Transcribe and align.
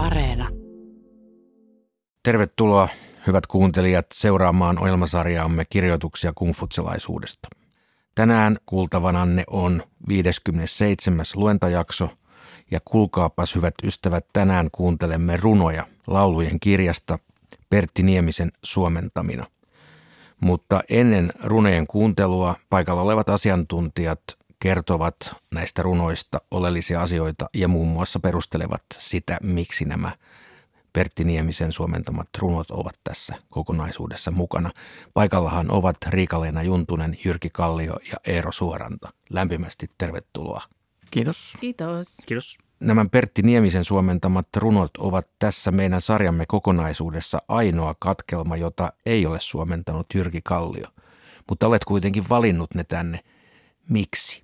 Areena. 0.00 0.48
Tervetuloa, 2.22 2.88
hyvät 3.26 3.46
kuuntelijat, 3.46 4.06
seuraamaan 4.12 4.78
ohjelmasarjaamme 4.78 5.64
kirjoituksia 5.64 6.32
kungfutselaisuudesta. 6.34 7.48
Tänään 8.14 8.56
kuultavananne 8.66 9.44
on 9.46 9.82
57. 10.08 11.24
luentajakso 11.36 12.08
ja 12.70 12.80
kuulkaapas 12.84 13.54
hyvät 13.54 13.74
ystävät, 13.84 14.26
tänään 14.32 14.68
kuuntelemme 14.72 15.36
runoja 15.36 15.86
laulujen 16.06 16.60
kirjasta 16.60 17.18
Pertti 17.70 18.02
Niemisen 18.02 18.52
suomentamina. 18.62 19.46
Mutta 20.40 20.80
ennen 20.88 21.32
runojen 21.44 21.86
kuuntelua 21.86 22.54
paikalla 22.70 23.02
olevat 23.02 23.28
asiantuntijat 23.28 24.20
kertovat 24.60 25.16
näistä 25.54 25.82
runoista 25.82 26.40
oleellisia 26.50 27.02
asioita 27.02 27.48
ja 27.54 27.68
muun 27.68 27.88
muassa 27.88 28.20
perustelevat 28.20 28.82
sitä, 28.98 29.38
miksi 29.42 29.84
nämä 29.84 30.12
Pertti 30.92 31.24
Niemisen 31.24 31.72
suomentamat 31.72 32.28
runot 32.38 32.70
ovat 32.70 32.94
tässä 33.04 33.34
kokonaisuudessa 33.50 34.30
mukana. 34.30 34.70
Paikallahan 35.14 35.70
ovat 35.70 35.96
Riikaleena 36.08 36.62
Juntunen, 36.62 37.18
Jyrki 37.24 37.50
Kallio 37.50 37.94
ja 38.12 38.16
Eero 38.26 38.52
Suoranta. 38.52 39.12
Lämpimästi 39.30 39.90
tervetuloa. 39.98 40.62
Kiitos. 41.10 41.56
Kiitos. 41.60 42.16
Kiitos. 42.26 42.58
Nämä 42.80 43.06
Pertti 43.12 43.42
Niemisen 43.42 43.84
suomentamat 43.84 44.46
runot 44.56 44.96
ovat 44.98 45.26
tässä 45.38 45.70
meidän 45.70 46.00
sarjamme 46.00 46.46
kokonaisuudessa 46.46 47.42
ainoa 47.48 47.94
katkelma, 47.98 48.56
jota 48.56 48.92
ei 49.06 49.26
ole 49.26 49.40
suomentanut 49.40 50.06
Jyrki 50.14 50.40
Kallio. 50.44 50.86
Mutta 51.48 51.66
olet 51.66 51.84
kuitenkin 51.84 52.28
valinnut 52.28 52.74
ne 52.74 52.84
tänne. 52.84 53.20
Miksi? 53.88 54.42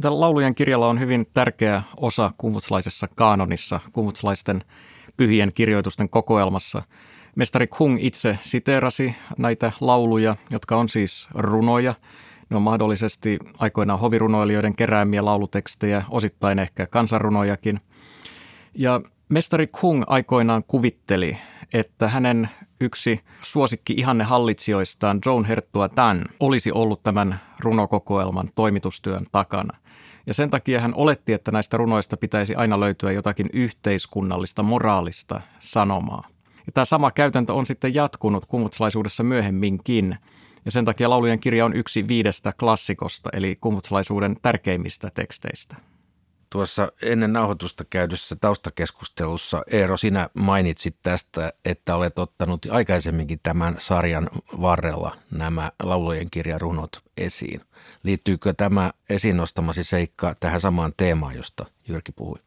Tällä 0.00 0.20
laulujen 0.20 0.54
kirjalla 0.54 0.88
on 0.88 1.00
hyvin 1.00 1.26
tärkeä 1.34 1.82
osa 1.96 2.30
kumvutslaisessa 2.38 3.08
kaanonissa, 3.08 3.80
kumvutslaisten 3.92 4.62
pyhien 5.16 5.52
kirjoitusten 5.52 6.08
kokoelmassa. 6.08 6.82
Mestari 7.36 7.66
Kung 7.66 7.98
itse 8.00 8.38
siteerasi 8.40 9.14
näitä 9.38 9.72
lauluja, 9.80 10.36
jotka 10.50 10.76
on 10.76 10.88
siis 10.88 11.28
runoja. 11.34 11.94
Ne 12.50 12.56
on 12.56 12.62
mahdollisesti 12.62 13.38
aikoinaan 13.58 14.00
hovirunoilijoiden 14.00 14.76
keräämiä 14.76 15.24
laulutekstejä, 15.24 16.02
osittain 16.10 16.58
ehkä 16.58 16.86
kansanrunojakin. 16.86 17.80
Ja 18.74 19.00
mestari 19.28 19.66
Kung 19.66 20.02
aikoinaan 20.06 20.64
kuvitteli, 20.64 21.38
että 21.72 22.08
hänen 22.08 22.48
yksi 22.80 23.20
suosikki 23.40 23.92
ihanne 23.92 24.24
hallitsijoistaan, 24.24 25.18
Joan 25.26 25.44
Herttua 25.44 25.88
Dan, 25.96 26.24
olisi 26.40 26.72
ollut 26.72 27.02
tämän 27.02 27.40
runokokoelman 27.60 28.50
toimitustyön 28.54 29.26
takana. 29.32 29.83
Ja 30.26 30.34
sen 30.34 30.50
takia 30.50 30.80
hän 30.80 30.94
oletti, 30.94 31.32
että 31.32 31.52
näistä 31.52 31.76
runoista 31.76 32.16
pitäisi 32.16 32.54
aina 32.54 32.80
löytyä 32.80 33.12
jotakin 33.12 33.46
yhteiskunnallista, 33.52 34.62
moraalista 34.62 35.40
sanomaa. 35.58 36.28
Ja 36.66 36.72
tämä 36.72 36.84
sama 36.84 37.10
käytäntö 37.10 37.52
on 37.52 37.66
sitten 37.66 37.94
jatkunut 37.94 38.46
kumutslaisuudessa 38.46 39.22
myöhemminkin. 39.22 40.16
Ja 40.64 40.70
sen 40.70 40.84
takia 40.84 41.10
laulujen 41.10 41.40
kirja 41.40 41.64
on 41.64 41.76
yksi 41.76 42.08
viidestä 42.08 42.52
klassikosta, 42.60 43.30
eli 43.32 43.56
kumutslaisuuden 43.60 44.36
tärkeimmistä 44.42 45.10
teksteistä. 45.14 45.76
Tuossa 46.54 46.92
ennen 47.02 47.32
nauhoitusta 47.32 47.84
käydyssä 47.84 48.36
taustakeskustelussa, 48.36 49.62
Eero, 49.70 49.96
sinä 49.96 50.28
mainitsit 50.34 50.96
tästä, 51.02 51.52
että 51.64 51.96
olet 51.96 52.18
ottanut 52.18 52.66
aikaisemminkin 52.70 53.40
tämän 53.42 53.76
sarjan 53.78 54.30
varrella 54.60 55.16
nämä 55.30 55.72
laulujen 55.82 56.26
kirjarunot 56.30 57.02
esiin. 57.16 57.60
Liittyykö 58.02 58.54
tämä 58.56 58.92
esiin 59.10 59.36
nostamasi 59.36 59.84
seikka 59.84 60.34
tähän 60.40 60.60
samaan 60.60 60.92
teemaan, 60.96 61.36
josta 61.36 61.66
Jyrki 61.88 62.12
puhui? 62.12 62.38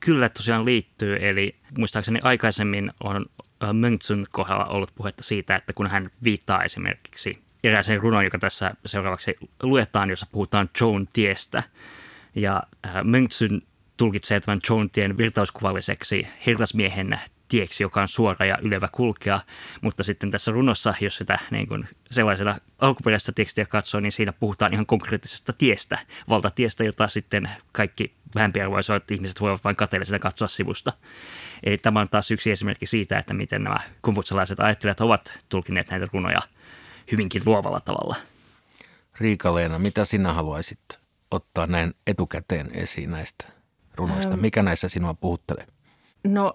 Kyllä 0.00 0.28
tosiaan 0.28 0.64
liittyy, 0.64 1.28
eli 1.28 1.56
muistaakseni 1.78 2.20
aikaisemmin 2.22 2.92
on 3.04 3.26
Möntsun 3.72 4.26
kohdalla 4.30 4.64
ollut 4.64 4.94
puhetta 4.94 5.22
siitä, 5.22 5.56
että 5.56 5.72
kun 5.72 5.86
hän 5.86 6.10
viittaa 6.22 6.64
esimerkiksi 6.64 7.42
erääseen 7.64 8.00
runoon, 8.00 8.24
joka 8.24 8.38
tässä 8.38 8.74
seuraavaksi 8.86 9.36
luetaan, 9.62 10.10
jossa 10.10 10.26
puhutaan 10.32 10.70
Joan 10.80 11.08
tiestä, 11.12 11.62
ja 12.36 12.62
äh, 12.86 13.04
Mönksyn 13.04 13.62
tulkitsee 13.96 14.40
tämän 14.40 14.60
Joan 14.68 14.90
tien 14.90 15.16
virtauskuvalliseksi 15.16 16.28
herrasmiehen 16.46 17.20
tieksi, 17.48 17.82
joka 17.82 18.02
on 18.02 18.08
suora 18.08 18.46
ja 18.46 18.58
ylevä 18.62 18.88
kulkea, 18.92 19.40
mutta 19.80 20.02
sitten 20.02 20.30
tässä 20.30 20.52
runossa, 20.52 20.94
jos 21.00 21.16
sitä 21.16 21.38
niin 21.50 21.68
kuin 21.68 21.88
sellaisena 22.10 22.58
alkuperäistä 22.78 23.32
tekstiä 23.32 23.66
katsoo, 23.66 24.00
niin 24.00 24.12
siinä 24.12 24.32
puhutaan 24.32 24.72
ihan 24.72 24.86
konkreettisesta 24.86 25.52
tiestä, 25.52 25.98
valtatiestä, 26.28 26.84
jota 26.84 27.08
sitten 27.08 27.50
kaikki 27.72 28.14
vähempiarvoiset 28.34 29.10
ihmiset 29.10 29.40
voivat 29.40 29.64
vain 29.64 29.76
kateellisena 29.76 30.18
katsoa 30.18 30.48
sivusta. 30.48 30.92
Eli 31.62 31.78
tämä 31.78 32.00
on 32.00 32.08
taas 32.08 32.30
yksi 32.30 32.50
esimerkki 32.50 32.86
siitä, 32.86 33.18
että 33.18 33.34
miten 33.34 33.64
nämä 33.64 33.76
kumfutsalaiset 34.02 34.60
ajattelijat 34.60 35.00
ovat 35.00 35.38
tulkineet 35.48 35.90
näitä 35.90 36.08
runoja 36.12 36.40
hyvinkin 37.12 37.42
luovalla 37.46 37.80
tavalla. 37.80 38.16
Riika-Leena, 39.20 39.78
mitä 39.78 40.04
sinä 40.04 40.32
haluaisit 40.32 41.05
ottaa 41.30 41.66
näin 41.66 41.94
etukäteen 42.06 42.70
esiin 42.74 43.10
näistä 43.10 43.46
runoista? 43.94 44.36
Mikä 44.36 44.62
näissä 44.62 44.88
sinua 44.88 45.14
puhuttelee? 45.14 45.66
No 46.24 46.54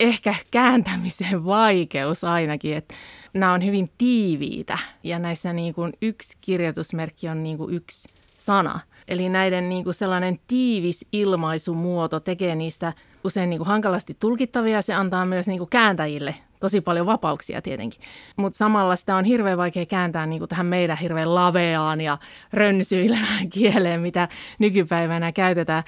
ehkä 0.00 0.34
kääntämisen 0.50 1.44
vaikeus 1.44 2.24
ainakin, 2.24 2.76
että 2.76 2.94
nämä 3.34 3.52
on 3.52 3.64
hyvin 3.64 3.90
tiiviitä 3.98 4.78
ja 5.02 5.18
näissä 5.18 5.52
niin 5.52 5.74
kuin 5.74 5.92
yksi 6.02 6.38
kirjoitusmerkki 6.40 7.28
on 7.28 7.42
niin 7.42 7.58
kuin 7.58 7.74
yksi 7.74 8.08
sana. 8.38 8.80
Eli 9.08 9.28
näiden 9.28 9.68
niin 9.68 9.84
kuin 9.84 9.94
sellainen 9.94 10.38
tiivis 10.46 11.06
ilmaisumuoto 11.12 12.20
tekee 12.20 12.54
niistä 12.54 12.92
usein 13.24 13.50
niin 13.50 13.58
kuin 13.58 13.68
hankalasti 13.68 14.16
tulkittavia. 14.20 14.82
Se 14.82 14.94
antaa 14.94 15.26
myös 15.26 15.46
niin 15.46 15.58
kuin 15.58 15.70
kääntäjille 15.70 16.34
tosi 16.62 16.80
paljon 16.80 17.06
vapauksia 17.06 17.62
tietenkin. 17.62 18.00
Mutta 18.36 18.56
samalla 18.56 18.96
sitä 18.96 19.16
on 19.16 19.24
hirveän 19.24 19.58
vaikea 19.58 19.86
kääntää 19.86 20.26
niin 20.26 20.38
kuin 20.38 20.48
tähän 20.48 20.66
meidän 20.66 20.98
hirveän 20.98 21.34
laveaan 21.34 22.00
ja 22.00 22.18
rönsyilevään 22.52 23.50
kieleen, 23.54 24.00
mitä 24.00 24.28
nykypäivänä 24.58 25.32
käytetään. 25.32 25.82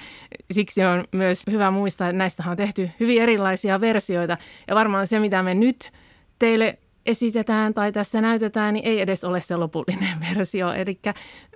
Siksi 0.51 0.85
on 0.85 1.03
myös 1.11 1.43
hyvä 1.51 1.71
muistaa, 1.71 2.09
että 2.09 2.17
näistä 2.17 2.43
on 2.47 2.57
tehty 2.57 2.89
hyvin 2.99 3.21
erilaisia 3.21 3.81
versioita. 3.81 4.37
Ja 4.67 4.75
varmaan 4.75 5.07
se, 5.07 5.19
mitä 5.19 5.43
me 5.43 5.53
nyt 5.53 5.91
teille 6.39 6.77
esitetään 7.05 7.73
tai 7.73 7.91
tässä 7.91 8.21
näytetään, 8.21 8.73
niin 8.73 8.85
ei 8.85 9.01
edes 9.01 9.23
ole 9.23 9.41
se 9.41 9.55
lopullinen 9.55 10.19
versio. 10.29 10.73
Eli 10.73 10.99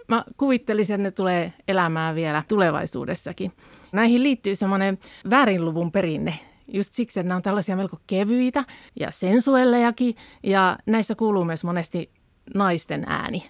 mä 0.08 0.24
kuvittelisin, 0.38 0.94
että 0.94 1.04
ne 1.04 1.12
tulee 1.12 1.54
elämään 1.68 2.16
vielä 2.16 2.44
tulevaisuudessakin. 2.48 3.52
Näihin 3.92 4.24
liittyy 4.24 4.56
semmoinen 4.56 4.98
väärinluvun 5.30 5.92
perinne, 5.92 6.34
just 6.74 6.94
siksi, 6.94 7.20
että 7.20 7.28
nämä 7.28 7.36
on 7.36 7.42
tällaisia 7.42 7.76
melko 7.76 7.98
kevyitä 8.08 8.66
ja 9.00 9.12
sensuellejakin 9.12 10.16
ja 10.44 10.78
näissä 10.86 11.16
kuuluu 11.16 11.46
myös 11.46 11.64
monesti 11.64 12.12
naisten 12.56 13.04
ääni. 13.08 13.50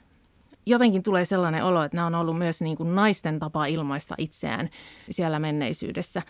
Jotenkin 0.66 1.04
tulee 1.04 1.26
sellainen 1.26 1.64
olo, 1.64 1.84
että 1.84 1.98
nämä 1.98 2.08
on 2.08 2.16
ollut 2.16 2.38
myös 2.38 2.62
niin 2.62 2.78
kuin 2.78 2.96
naisten 2.96 3.40
tapa 3.40 3.66
ilmaista 3.66 4.16
itseään 4.18 4.70
siellä 5.10 5.40
menneisyydessä. 5.40 6.22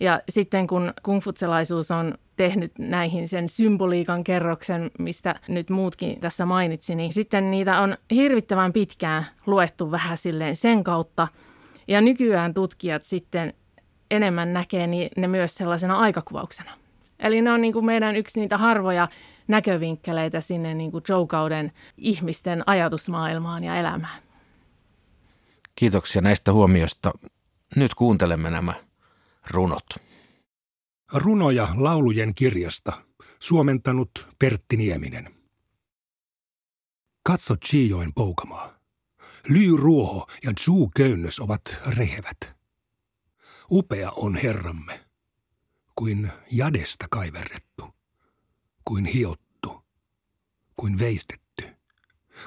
Ja 0.00 0.20
sitten 0.28 0.66
kun 0.66 0.92
kungfutselaisuus 1.02 1.90
on 1.90 2.14
tehnyt 2.36 2.72
näihin 2.78 3.28
sen 3.28 3.48
symboliikan 3.48 4.24
kerroksen, 4.24 4.90
mistä 4.98 5.34
nyt 5.48 5.70
muutkin 5.70 6.20
tässä 6.20 6.46
mainitsi, 6.46 6.94
niin 6.94 7.12
sitten 7.12 7.50
niitä 7.50 7.80
on 7.80 7.96
hirvittävän 8.10 8.72
pitkään 8.72 9.26
luettu 9.46 9.90
vähän 9.90 10.16
silleen 10.16 10.56
sen 10.56 10.84
kautta. 10.84 11.28
Ja 11.88 12.00
nykyään 12.00 12.54
tutkijat 12.54 13.04
sitten 13.04 13.54
enemmän 14.10 14.52
näkee 14.52 14.86
niin 14.86 15.08
ne 15.16 15.28
myös 15.28 15.54
sellaisena 15.54 15.98
aikakuvauksena. 15.98 16.70
Eli 17.18 17.42
ne 17.42 17.50
on 17.50 17.60
niin 17.60 17.72
kuin 17.72 17.84
meidän 17.84 18.16
yksi 18.16 18.40
niitä 18.40 18.58
harvoja 18.58 19.08
näkövinkkeleitä 19.48 20.40
sinne 20.40 20.74
niin 20.74 20.90
kuin 20.90 21.04
Joe-kauden 21.08 21.72
ihmisten 21.96 22.62
ajatusmaailmaan 22.66 23.64
ja 23.64 23.76
elämään. 23.76 24.22
Kiitoksia 25.74 26.22
näistä 26.22 26.52
huomioista. 26.52 27.12
Nyt 27.76 27.94
kuuntelemme 27.94 28.50
nämä 28.50 28.74
runot. 29.50 29.86
Runoja 31.12 31.68
laulujen 31.76 32.34
kirjasta, 32.34 32.92
suomentanut 33.38 34.28
Pertti 34.38 34.76
Nieminen. 34.76 35.34
Katso 37.22 37.56
Chioin 37.56 38.14
poukamaa. 38.14 38.78
Lyy 39.48 39.76
ruoho 39.76 40.26
ja 40.44 40.52
Zhu 40.60 40.90
köynnös 40.96 41.40
ovat 41.40 41.62
rehevät. 41.86 42.57
Upea 43.70 44.10
on 44.10 44.36
Herramme, 44.36 45.06
kuin 45.94 46.32
jadesta 46.50 47.06
kaiverrettu, 47.10 47.94
kuin 48.84 49.04
hiottu, 49.04 49.84
kuin 50.76 50.98
veistetty, 50.98 51.76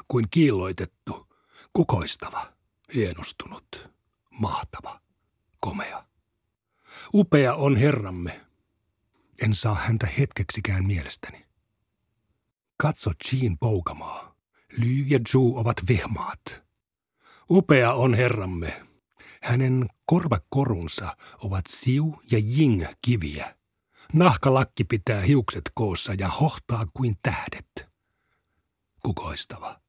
kuin 0.08 0.28
kiilloitettu, 0.32 1.34
kukoistava, 1.74 2.54
hienostunut, 2.94 3.90
mahtava, 4.30 5.02
komea. 5.60 6.08
Upea 7.14 7.56
on 7.56 7.76
Herramme, 7.76 8.46
en 9.42 9.56
saa 9.56 9.76
häntä 9.76 10.08
hetkeksikään 10.08 10.86
mielestäni. 10.86 11.46
Katso 12.78 13.12
Jean 13.32 13.58
poukamaa, 13.58 14.36
Ly 14.78 15.04
ja 15.08 15.20
Ju 15.34 15.58
ovat 15.58 15.78
vihmaat. 15.88 16.64
Upea 17.50 17.94
on 17.94 18.14
Herramme, 18.14 18.91
hänen 19.44 19.88
korvakorunsa 20.06 21.18
ovat 21.38 21.66
siu 21.68 22.22
ja 22.32 22.40
jing 22.44 22.86
kiviä. 23.02 23.56
Nahkalakki 24.14 24.84
pitää 24.84 25.22
hiukset 25.22 25.72
koossa 25.74 26.14
ja 26.14 26.28
hohtaa 26.28 26.86
kuin 26.94 27.16
tähdet. 27.22 27.90
Kukoistava, 29.06 29.82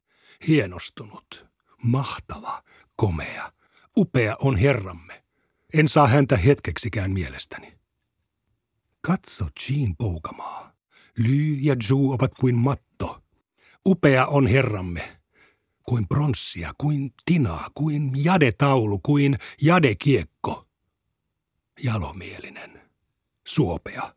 hienostunut, 0.49 1.46
mahtava, 1.82 2.62
komea, 2.96 3.52
upea 3.96 4.37
on 4.40 4.56
Herramme. 4.56 5.25
En 5.75 5.88
saa 5.88 6.06
häntä 6.06 6.37
hetkeksikään 6.37 7.10
mielestäni. 7.10 7.78
Katso 9.00 9.44
Jean 9.44 9.96
Poukamaa. 9.96 10.72
Ly 11.19 11.52
ja 11.60 11.76
Ju 11.90 12.12
ovat 12.12 12.34
kuin 12.40 12.58
matto. 12.58 13.22
Upea 13.87 14.26
on 14.26 14.46
Herramme. 14.46 15.21
Kuin 15.82 16.08
pronssia, 16.08 16.73
kuin 16.79 17.14
tinaa, 17.25 17.69
kuin 17.75 18.12
jadetaulu, 18.25 18.99
kuin 18.99 19.38
jadekiekko. 19.62 20.69
Jalomielinen, 21.82 22.82
suopea. 23.46 24.14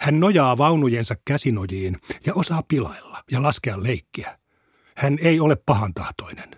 Hän 0.00 0.20
nojaa 0.20 0.58
vaunujensa 0.58 1.14
käsinojiin 1.24 2.00
ja 2.26 2.32
osaa 2.34 2.62
pilailla 2.68 3.24
ja 3.30 3.42
laskea 3.42 3.82
leikkiä. 3.82 4.38
Hän 4.96 5.18
ei 5.22 5.40
ole 5.40 5.56
pahantahtoinen. 5.56 6.50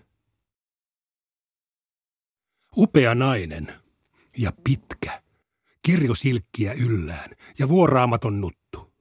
Upea 2.76 3.14
nainen 3.14 3.74
ja 4.38 4.52
pitkä, 4.64 5.22
kirjosilkkiä 5.82 6.72
yllään 6.72 7.30
ja 7.58 7.68
vuoraamaton 7.68 8.40
nuttu. 8.40 8.92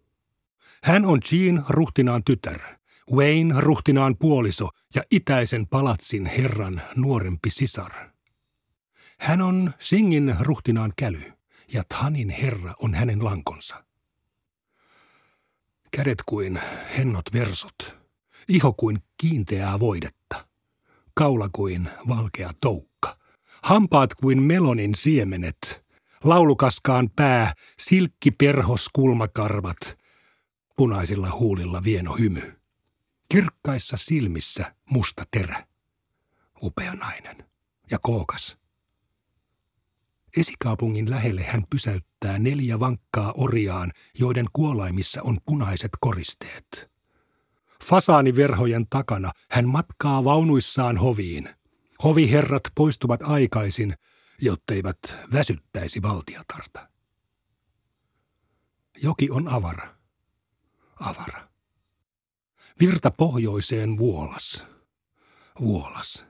Hän 0.83 1.05
on 1.05 1.19
Jean 1.31 1.65
ruhtinaan 1.69 2.23
tytär, 2.23 2.78
Wayne 3.11 3.55
ruhtinaan 3.57 4.15
puoliso 4.19 4.69
ja 4.95 5.03
itäisen 5.11 5.67
palatsin 5.67 6.25
herran 6.25 6.81
nuorempi 6.95 7.49
sisar. 7.49 7.91
Hän 9.19 9.41
on 9.41 9.71
Singin 9.79 10.35
ruhtinaan 10.39 10.93
käly 10.97 11.31
ja 11.73 11.83
Tanin 11.89 12.29
herra 12.29 12.73
on 12.79 12.93
hänen 12.93 13.25
lankonsa. 13.25 13.85
Kädet 15.91 16.17
kuin 16.25 16.59
hennot 16.97 17.25
versot, 17.33 17.97
iho 18.47 18.73
kuin 18.73 18.97
kiinteää 19.17 19.79
voidetta, 19.79 20.47
kaula 21.13 21.49
kuin 21.53 21.89
valkea 22.07 22.51
toukka, 22.61 23.17
hampaat 23.63 24.15
kuin 24.15 24.43
melonin 24.43 24.95
siemenet, 24.95 25.85
laulukaskaan 26.23 27.09
pää, 27.15 27.53
silkkiperhos 27.79 28.89
kulmakarvat, 28.93 29.97
punaisilla 30.75 31.31
huulilla 31.31 31.83
vieno 31.83 32.15
hymy. 32.15 32.58
Kirkkaissa 33.31 33.97
silmissä 33.97 34.75
musta 34.89 35.23
terä. 35.31 35.67
Upea 36.63 36.93
nainen 36.93 37.49
ja 37.91 37.99
kookas. 38.01 38.57
Esikaupungin 40.37 41.09
lähelle 41.09 41.43
hän 41.43 41.63
pysäyttää 41.69 42.39
neljä 42.39 42.79
vankkaa 42.79 43.33
oriaan, 43.37 43.91
joiden 44.19 44.45
kuolaimissa 44.53 45.21
on 45.21 45.37
punaiset 45.45 45.91
koristeet. 45.99 46.91
Fasaaniverhojen 47.83 48.87
takana 48.89 49.31
hän 49.51 49.67
matkaa 49.67 50.23
vaunuissaan 50.23 50.97
hoviin. 50.97 51.49
Hoviherrat 52.03 52.63
poistuvat 52.75 53.21
aikaisin, 53.23 53.95
jotteivät 54.41 54.99
väsyttäisi 55.33 56.01
valtiatarta. 56.01 56.89
Joki 59.01 59.31
on 59.31 59.47
avara. 59.47 59.95
Avara. 60.99 61.48
Virta 62.79 63.11
pohjoiseen 63.11 63.97
vuolas. 63.97 64.65
Vuolas. 65.61 66.25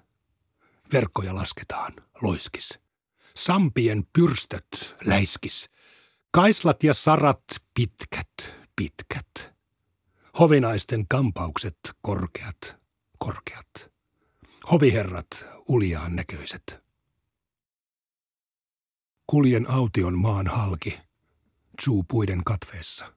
Verkkoja 0.94 1.36
lasketaan, 1.36 1.94
loiskis. 2.22 2.80
Sampien 3.36 4.04
pyrstöt, 4.13 4.96
läiskis. 5.06 5.69
Kaislat 6.31 6.84
ja 6.84 6.94
sarat 6.94 7.44
pitkät, 7.74 8.28
pitkät. 8.75 9.56
Hovinaisten 10.40 11.07
kampaukset 11.07 11.78
korkeat, 12.01 12.78
korkeat. 13.18 13.92
Hoviherrat 14.72 15.46
uljaan 15.68 16.16
näköiset. 16.16 16.84
Kuljen 19.28 19.72
aution 19.72 20.18
maan 20.18 20.48
halki, 20.48 21.00
puiden 22.07 22.44
katveessa. 22.44 23.13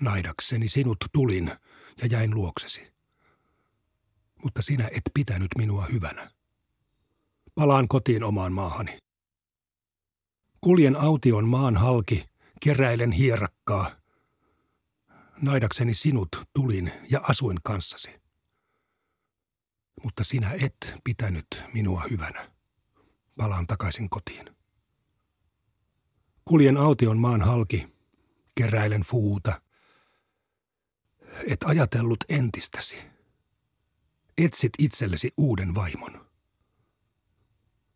Naidakseni 0.00 0.68
sinut 0.68 0.98
tulin 1.12 1.50
ja 2.02 2.06
jäin 2.06 2.34
luoksesi. 2.34 2.92
Mutta 4.44 4.62
sinä 4.62 4.88
et 4.92 5.02
pitänyt 5.14 5.48
minua 5.58 5.86
hyvänä. 5.92 6.30
Palaan 7.54 7.88
kotiin 7.88 8.24
omaan 8.24 8.52
maahani. 8.52 8.98
Kuljen 10.60 10.96
aution 10.96 11.48
maan 11.48 11.76
halki, 11.76 12.24
keräilen 12.60 13.12
hierakkaa. 13.12 13.90
Naidakseni 15.42 15.94
sinut 15.94 16.28
tulin 16.54 16.92
ja 17.10 17.20
asuin 17.28 17.58
kanssasi. 17.64 18.22
Mutta 20.04 20.24
sinä 20.24 20.50
et 20.60 20.94
pitänyt 21.04 21.46
minua 21.72 22.02
hyvänä. 22.10 22.50
Palaan 23.36 23.66
takaisin 23.66 24.10
kotiin. 24.10 24.46
Kuljen 26.44 26.76
aution 26.76 27.18
maan 27.18 27.42
halki, 27.42 27.88
keräilen 28.54 29.02
fuuta. 29.02 29.62
Et 31.48 31.62
ajatellut 31.64 32.24
entistäsi. 32.28 32.96
Etsit 34.38 34.72
itsellesi 34.78 35.32
uuden 35.36 35.74
vaimon. 35.74 36.26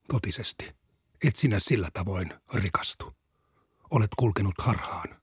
Totisesti, 0.09 0.77
et 1.25 1.37
sinä 1.37 1.59
sillä 1.59 1.89
tavoin 1.93 2.35
rikastu. 2.55 3.17
Olet 3.91 4.11
kulkenut 4.19 4.55
harhaan. 4.59 5.21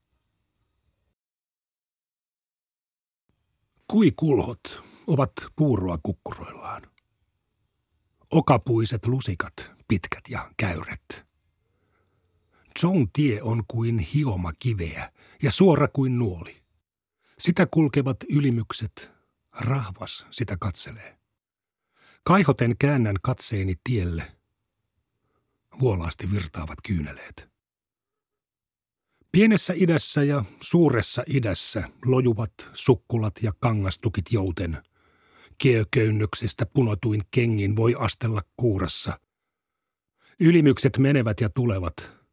Kuikulhot 3.88 4.84
ovat 5.08 5.32
puuroa 5.56 5.98
kukkuroillaan. 6.04 6.92
Okapuiset 8.32 9.08
lusikat, 9.08 9.72
pitkät 9.88 10.24
ja 10.30 10.52
käyrät. 10.58 11.26
John 12.84 13.06
tie 13.14 13.42
on 13.42 13.64
kuin 13.68 14.00
hioma 14.00 14.54
kiveä 14.60 15.12
ja 15.44 15.52
suora 15.52 15.88
kuin 15.88 16.20
nuoli. 16.20 16.63
Sitä 17.46 17.66
kulkevat 17.66 18.18
ylimykset, 18.30 19.12
rahvas 19.60 20.26
sitä 20.32 20.58
katselee. 20.60 21.18
Kaihoten 22.24 22.76
käännän 22.80 23.16
katseeni 23.22 23.76
tielle. 23.84 24.32
Vuolaasti 25.80 26.32
virtaavat 26.32 26.78
kyyneleet. 26.88 27.50
Pienessä 29.32 29.74
idässä 29.78 30.24
ja 30.24 30.46
suuressa 30.62 31.24
idässä 31.28 31.84
lojuvat 32.06 32.54
sukkulat 32.74 33.34
ja 33.42 33.52
kangastukit 33.60 34.32
jouten. 34.32 34.84
Kieköynnöksestä 35.58 36.66
punotuin 36.66 37.22
kengin 37.32 37.76
voi 37.76 37.96
astella 38.00 38.42
kuurassa. 38.58 39.20
Ylimykset 40.40 40.98
menevät 40.98 41.42
ja 41.42 41.50
tulevat– 41.50 41.96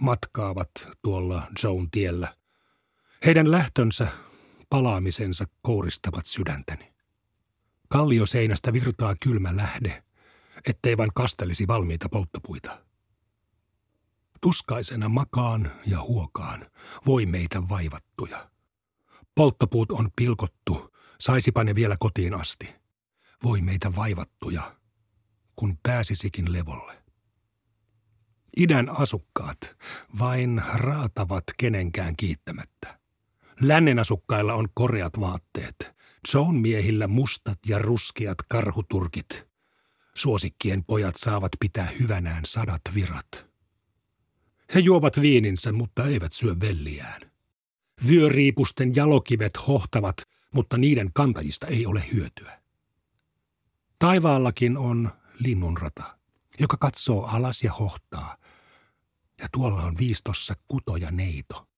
matkaavat 0.00 0.70
tuolla 1.02 1.42
Joan 1.62 1.90
tiellä. 1.90 2.34
Heidän 3.24 3.50
lähtönsä, 3.50 4.08
palaamisensa 4.70 5.44
kouristavat 5.62 6.26
sydäntäni. 6.26 6.94
Kallioseinästä 7.88 8.72
virtaa 8.72 9.14
kylmä 9.20 9.56
lähde, 9.56 10.04
ettei 10.66 10.96
vain 10.96 11.10
kastelisi 11.14 11.66
valmiita 11.66 12.08
polttopuita. 12.08 12.84
Tuskaisena 14.40 15.08
makaan 15.08 15.72
ja 15.86 16.00
huokaan 16.02 16.70
voi 17.06 17.26
meitä 17.26 17.68
vaivattuja. 17.68 18.50
Polttopuut 19.34 19.92
on 19.92 20.10
pilkottu, 20.16 20.96
saisipa 21.20 21.64
ne 21.64 21.74
vielä 21.74 21.96
kotiin 22.00 22.34
asti. 22.34 22.74
Voi 23.44 23.60
meitä 23.60 23.94
vaivattuja, 23.96 24.76
kun 25.56 25.78
pääsisikin 25.82 26.52
levolle. 26.52 27.02
Idän 28.56 28.88
asukkaat 28.88 29.76
vain 30.18 30.62
raatavat 30.74 31.44
kenenkään 31.56 32.16
kiittämättä. 32.16 32.99
Lännen 33.60 33.98
asukkailla 33.98 34.54
on 34.54 34.68
koreat 34.74 35.20
vaatteet. 35.20 35.92
Joan 36.34 36.54
miehillä 36.54 37.06
mustat 37.06 37.58
ja 37.66 37.78
ruskeat 37.78 38.36
karhuturkit. 38.48 39.48
Suosikkien 40.14 40.84
pojat 40.84 41.16
saavat 41.16 41.52
pitää 41.60 41.88
hyvänään 42.00 42.44
sadat 42.44 42.80
virat. 42.94 43.46
He 44.74 44.80
juovat 44.80 45.20
viininsä, 45.20 45.72
mutta 45.72 46.06
eivät 46.06 46.32
syö 46.32 46.56
velliään. 46.60 47.20
Vyöriipusten 48.08 48.94
jalokivet 48.96 49.52
hohtavat, 49.66 50.16
mutta 50.54 50.78
niiden 50.78 51.10
kantajista 51.14 51.66
ei 51.66 51.86
ole 51.86 52.04
hyötyä. 52.12 52.60
Taivaallakin 53.98 54.76
on 54.76 55.10
linnunrata, 55.38 56.18
joka 56.58 56.76
katsoo 56.76 57.24
alas 57.24 57.64
ja 57.64 57.72
hohtaa, 57.72 58.36
ja 59.38 59.48
tuolla 59.52 59.82
on 59.82 59.98
viistossa 59.98 60.54
kuto 60.68 60.96
ja 60.96 61.10
neito. 61.10 61.69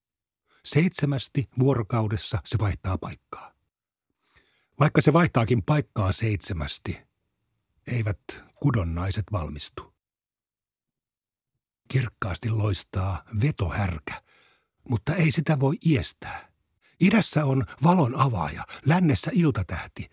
Seitsemästi 0.65 1.49
vuorokaudessa 1.59 2.39
se 2.45 2.59
vaihtaa 2.59 2.99
paikkaa. 2.99 3.53
Vaikka 4.81 5.01
se 5.01 5.13
vaihtaakin 5.13 5.63
paikkaa 5.63 6.13
seitsemästi, 6.13 7.01
eivät 7.87 8.21
kudonnaiset 8.55 9.25
valmistu. 9.33 9.95
Kirkkaasti 11.89 12.51
loistaa 12.51 13.25
vetohärkä, 13.43 14.23
mutta 14.89 15.15
ei 15.15 15.31
sitä 15.31 15.61
voi 15.61 15.77
iestää. 15.85 16.53
Idässä 17.01 17.45
on 17.45 17.65
valon 17.83 18.21
avaaja, 18.21 18.65
lännessä 18.87 19.31
iltatähti. 19.35 20.11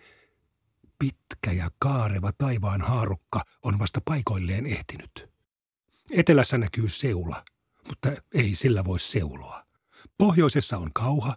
Pitkä 0.99 1.51
ja 1.51 1.69
kaareva 1.79 2.31
taivaan 2.31 2.81
haarukka 2.81 3.41
on 3.63 3.79
vasta 3.79 4.01
paikoilleen 4.05 4.65
ehtinyt. 4.65 5.29
Etelässä 6.11 6.57
näkyy 6.57 6.89
seula, 6.89 7.45
mutta 7.87 8.09
ei 8.33 8.55
sillä 8.55 8.85
voi 8.85 8.99
seuloa. 8.99 9.68
Pohjoisessa 10.17 10.77
on 10.77 10.93
kauha, 10.93 11.35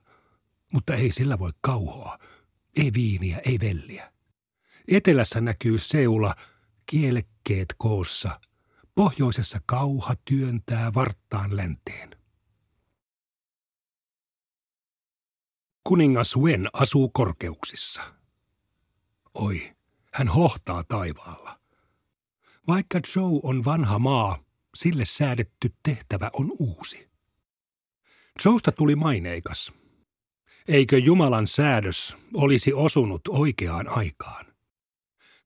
mutta 0.73 0.95
ei 0.95 1.11
sillä 1.11 1.39
voi 1.39 1.51
kauhoa. 1.61 2.19
Ei 2.77 2.93
viiniä, 2.93 3.39
ei 3.47 3.61
velliä. 3.61 4.13
Etelässä 4.89 5.41
näkyy 5.41 5.79
seula, 5.79 6.35
kielekkeet 6.87 7.75
koossa. 7.79 8.41
Pohjoisessa 8.95 9.61
kauha 9.67 10.15
työntää 10.25 10.95
varttaan 10.95 11.57
länteen. 11.57 12.17
Kuningas 15.85 16.37
Wen 16.37 16.69
asuu 16.73 17.09
korkeuksissa. 17.09 18.15
Oi, 19.35 19.77
hän 20.13 20.29
hohtaa 20.29 20.85
taivaalla. 20.85 21.61
Vaikka 22.69 23.01
Joe 23.17 23.41
on 23.43 23.65
vanha 23.65 23.99
maa, 23.99 24.39
sille 24.75 25.05
säädetty 25.05 25.75
tehtävä 25.83 26.31
on 26.33 26.53
uusi. 26.59 27.12
Joesta 28.45 28.73
tuli 28.73 28.97
maineikas. 28.97 29.73
Eikö 30.69 30.99
Jumalan 30.99 31.47
säädös 31.47 32.17
olisi 32.35 32.73
osunut 32.73 33.21
oikeaan 33.29 33.89
aikaan? 33.89 34.47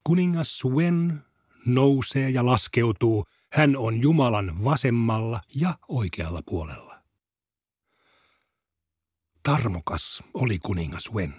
Kuningas 0.05 0.65
Wen 0.65 1.23
nousee 1.67 2.31
ja 2.31 2.47
laskeutuu. 2.47 3.25
Hän 3.53 3.77
on 3.77 4.03
Jumalan 4.03 4.65
vasemmalla 4.65 5.41
ja 5.55 5.75
oikealla 5.89 6.43
puolella. 6.47 7.03
Tarmokas 9.43 10.23
oli 10.35 10.59
kuningas 10.59 11.13
Wen. 11.15 11.35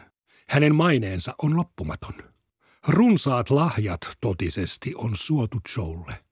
Hänen 0.50 0.76
maineensa 0.76 1.36
on 1.42 1.56
loppumaton. 1.56 2.14
Runsaat 2.88 3.50
lahjat 3.50 4.18
totisesti 4.22 4.96
on 4.96 5.12
suotu 5.14 5.58
Joulle. 5.78 6.26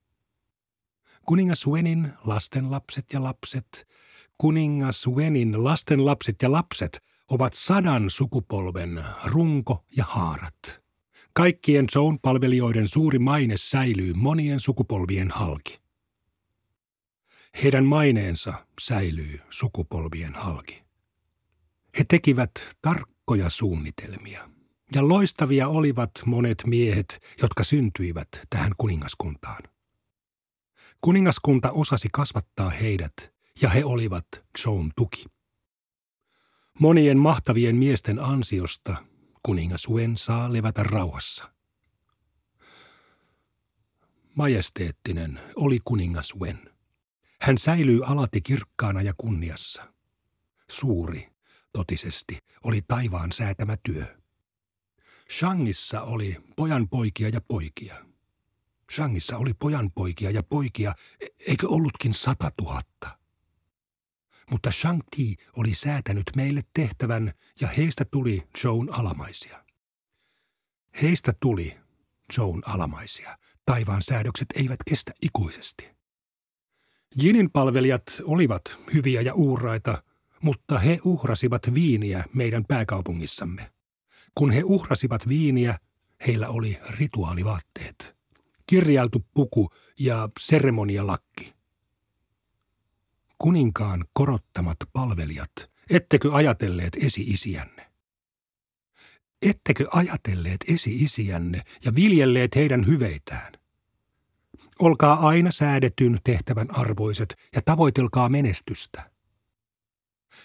Kuningas 1.26 1.68
Wenin 1.68 2.14
lastenlapset 2.26 3.06
ja 3.14 3.24
lapset, 3.24 3.88
kuningas 4.38 5.08
Wenin 5.08 5.64
lastenlapset 5.64 6.36
ja 6.42 6.52
lapset 6.52 7.02
ovat 7.30 7.54
sadan 7.54 8.10
sukupolven 8.10 9.04
runko 9.26 9.84
ja 9.98 10.06
haarat. 10.08 10.86
Kaikkien 11.34 11.88
Joan 11.96 12.18
palvelijoiden 12.22 12.88
suuri 12.88 13.20
maine 13.20 13.58
säilyy 13.58 14.14
monien 14.14 14.60
sukupolvien 14.60 15.32
halki. 15.32 15.80
Heidän 17.64 17.86
maineensa 17.86 18.54
säilyy 18.82 19.40
sukupolvien 19.50 20.34
halki. 20.34 20.84
He 21.98 22.06
tekivät 22.08 22.52
tarkkoja 22.82 23.50
suunnitelmia. 23.50 24.50
Ja 24.96 25.08
loistavia 25.08 25.68
olivat 25.68 26.12
monet 26.26 26.64
miehet, 26.66 27.20
jotka 27.42 27.64
syntyivät 27.64 28.28
tähän 28.50 28.72
kuningaskuntaan. 28.78 29.64
Kuningaskunta 31.02 31.72
osasi 31.72 32.10
kasvattaa 32.12 32.70
heidät, 32.70 33.35
ja 33.62 33.70
he 33.70 33.86
olivat 33.86 34.28
Joan 34.66 34.92
tuki. 34.96 35.26
Monien 36.80 37.18
mahtavien 37.18 37.76
miesten 37.76 38.20
ansiosta 38.20 38.96
kuningas 39.44 39.90
Wen 39.90 40.18
saa 40.18 40.54
levätä 40.54 40.84
rauhassa. 40.84 41.52
Majesteettinen 44.36 45.40
oli 45.56 45.80
kuningas 45.86 46.36
Wen. 46.40 46.76
Hän 47.42 47.58
säilyy 47.58 48.06
alati 48.06 48.42
kirkkaana 48.42 49.02
ja 49.02 49.14
kunniassa. 49.18 49.94
Suuri, 50.70 51.30
totisesti, 51.74 52.40
oli 52.64 52.82
taivaan 52.88 53.32
säätämä 53.32 53.78
työ. 53.84 54.18
Shangissa 55.38 56.02
oli 56.02 56.38
pojan 56.56 56.90
poikia 56.90 57.30
ja 57.30 57.42
poikia. 57.42 58.06
Shangissa 58.92 59.38
oli 59.38 59.54
pojan 59.54 59.92
poikia 59.92 60.32
ja 60.32 60.44
poikia, 60.44 60.94
e- 61.22 61.28
eikö 61.48 61.68
ollutkin 61.68 62.14
sata 62.14 62.52
tuhatta? 62.58 63.25
Mutta 64.52 64.72
Shang-Ti 64.72 65.36
oli 65.54 65.74
säätänyt 65.74 66.32
meille 66.36 66.62
tehtävän 66.74 67.34
ja 67.62 67.68
heistä 67.68 68.06
tuli 68.12 68.48
Joan 68.64 68.94
alamaisia. 68.94 69.66
Heistä 71.02 71.34
tuli 71.40 71.78
Joan 72.38 72.64
alamaisia. 72.66 73.38
Taivaan 73.66 74.02
säädökset 74.02 74.48
eivät 74.56 74.80
kestä 74.90 75.12
ikuisesti. 75.22 75.96
Jinin 77.22 77.52
palvelijat 77.52 78.04
olivat 78.24 78.62
hyviä 78.94 79.22
ja 79.22 79.34
uuraita, 79.34 80.04
mutta 80.42 80.80
he 80.80 81.00
uhrasivat 81.04 81.74
viiniä 81.74 82.24
meidän 82.34 82.66
pääkaupungissamme. 82.68 83.72
Kun 84.36 84.52
he 84.52 84.64
uhrasivat 84.64 85.28
viiniä, 85.28 85.78
heillä 86.28 86.50
oli 86.50 86.78
rituaalivaatteet, 86.90 88.16
kirjailtu 88.70 89.26
puku 89.34 89.70
ja 90.00 90.30
seremonialakki. 90.40 91.55
Kuninkaan 93.38 94.06
korottamat 94.14 94.78
palvelijat, 94.94 95.52
ettekö 95.90 96.34
ajatelleet 96.34 96.98
esi-isiänne? 97.02 97.92
Ettekö 99.42 99.88
ajatelleet 99.92 100.66
esi-isiänne 100.68 101.62
ja 101.86 101.96
viljelleet 101.96 102.56
heidän 102.56 102.88
hyveitään? 102.88 103.54
Olkaa 104.80 105.28
aina 105.28 105.52
säädetyn 105.52 106.20
tehtävän 106.24 106.76
arvoiset 106.76 107.36
ja 107.56 107.62
tavoitelkaa 107.62 108.30
menestystä. 108.30 109.12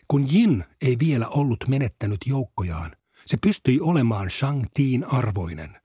Kun 0.09 0.33
Jin 0.33 0.65
ei 0.81 0.99
vielä 0.99 1.29
ollut 1.29 1.65
menettänyt 1.69 2.21
joukkojaan, 2.27 2.97
se 3.27 3.37
pystyi 3.37 3.81
olemaan 3.81 4.29
Shang-Tiin 4.29 5.15
arvoinen. 5.15 5.81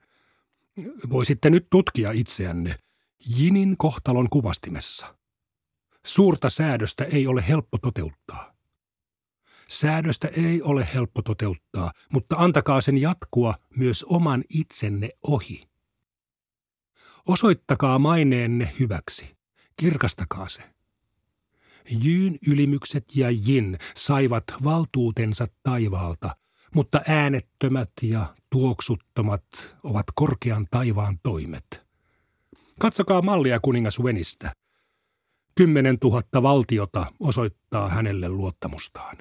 Voisitte 1.09 1.49
nyt 1.49 1.67
tutkia 1.69 2.11
itseänne 2.11 2.79
Jinin 3.25 3.77
kohtalon 3.77 4.27
kuvastimessa. 4.29 5.15
Suurta 6.05 6.49
säädöstä 6.49 7.03
ei 7.03 7.27
ole 7.27 7.47
helppo 7.47 7.77
toteuttaa. 7.77 8.53
Säädöstä 9.67 10.27
ei 10.27 10.61
ole 10.61 10.87
helppo 10.93 11.21
toteuttaa, 11.21 11.91
mutta 12.11 12.35
antakaa 12.35 12.81
sen 12.81 12.97
jatkua 12.97 13.55
myös 13.77 14.03
oman 14.03 14.43
itsenne 14.49 15.09
ohi. 15.27 15.69
Osoittakaa 17.27 17.99
maineenne 17.99 18.73
hyväksi. 18.79 19.37
Kirkastakaa 19.77 20.49
se. 20.49 20.63
Jyyn 21.89 22.37
ylimykset 22.47 23.05
ja 23.15 23.29
Jin 23.29 23.77
saivat 23.95 24.43
valtuutensa 24.63 25.45
taivaalta, 25.63 26.35
mutta 26.75 27.01
äänettömät 27.07 27.91
ja 28.01 28.35
tuoksuttomat 28.49 29.45
ovat 29.83 30.05
korkean 30.15 30.67
taivaan 30.71 31.19
toimet. 31.23 31.85
Katsokaa 32.79 33.21
mallia 33.21 33.59
kuningas 33.59 33.99
Wenistä. 33.99 34.51
Kymmenen 35.57 35.99
tuhatta 35.99 36.43
valtiota 36.43 37.05
osoittaa 37.19 37.89
hänelle 37.89 38.29
luottamustaan. 38.29 39.17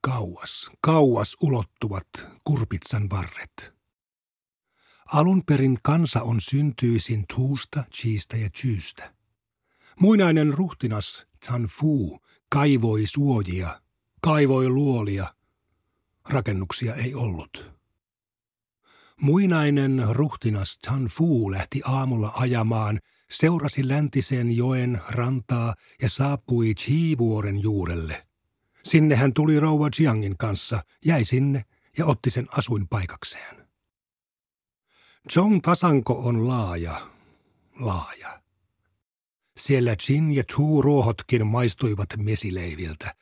Kauas, 0.00 0.70
kauas 0.80 1.36
ulottuvat 1.42 2.08
kurpitsan 2.44 3.10
varret. 3.10 3.74
Alun 5.06 5.42
perin 5.44 5.78
kansa 5.82 6.22
on 6.22 6.40
syntyisin 6.40 7.24
tuusta, 7.34 7.84
chiistä 7.92 8.36
ja 8.36 8.50
chyystä. 8.50 9.14
Muinainen 10.00 10.54
ruhtinas 10.54 11.26
Fu 11.68 12.20
kaivoi 12.48 13.06
suojia, 13.06 13.80
kaivoi 14.20 14.68
luolia. 14.68 15.34
Rakennuksia 16.28 16.94
ei 16.94 17.14
ollut. 17.14 17.73
Muinainen 19.20 20.04
ruhtinas 20.10 20.78
Fu 21.10 21.50
lähti 21.50 21.80
aamulla 21.84 22.32
ajamaan, 22.34 23.00
seurasi 23.30 23.88
läntisen 23.88 24.56
joen 24.56 25.00
rantaa 25.08 25.74
ja 26.02 26.08
saapui 26.08 26.74
Chi-vuoren 26.74 27.62
juurelle. 27.62 28.26
Sinne 28.84 29.16
hän 29.16 29.34
tuli 29.34 29.60
rouva 29.60 29.88
Jiangin 29.98 30.38
kanssa, 30.38 30.84
jäi 31.04 31.24
sinne 31.24 31.64
ja 31.98 32.06
otti 32.06 32.30
sen 32.30 32.46
asuinpaikakseen. 32.58 33.68
Zhong 35.32 35.60
tasanko 35.62 36.12
on 36.18 36.48
laaja, 36.48 37.08
laaja. 37.80 38.42
Siellä 39.56 39.96
Jin 40.08 40.34
ja 40.34 40.44
Chu 40.44 40.82
ruohotkin 40.82 41.46
maistuivat 41.46 42.08
mesileiviltä. 42.16 43.14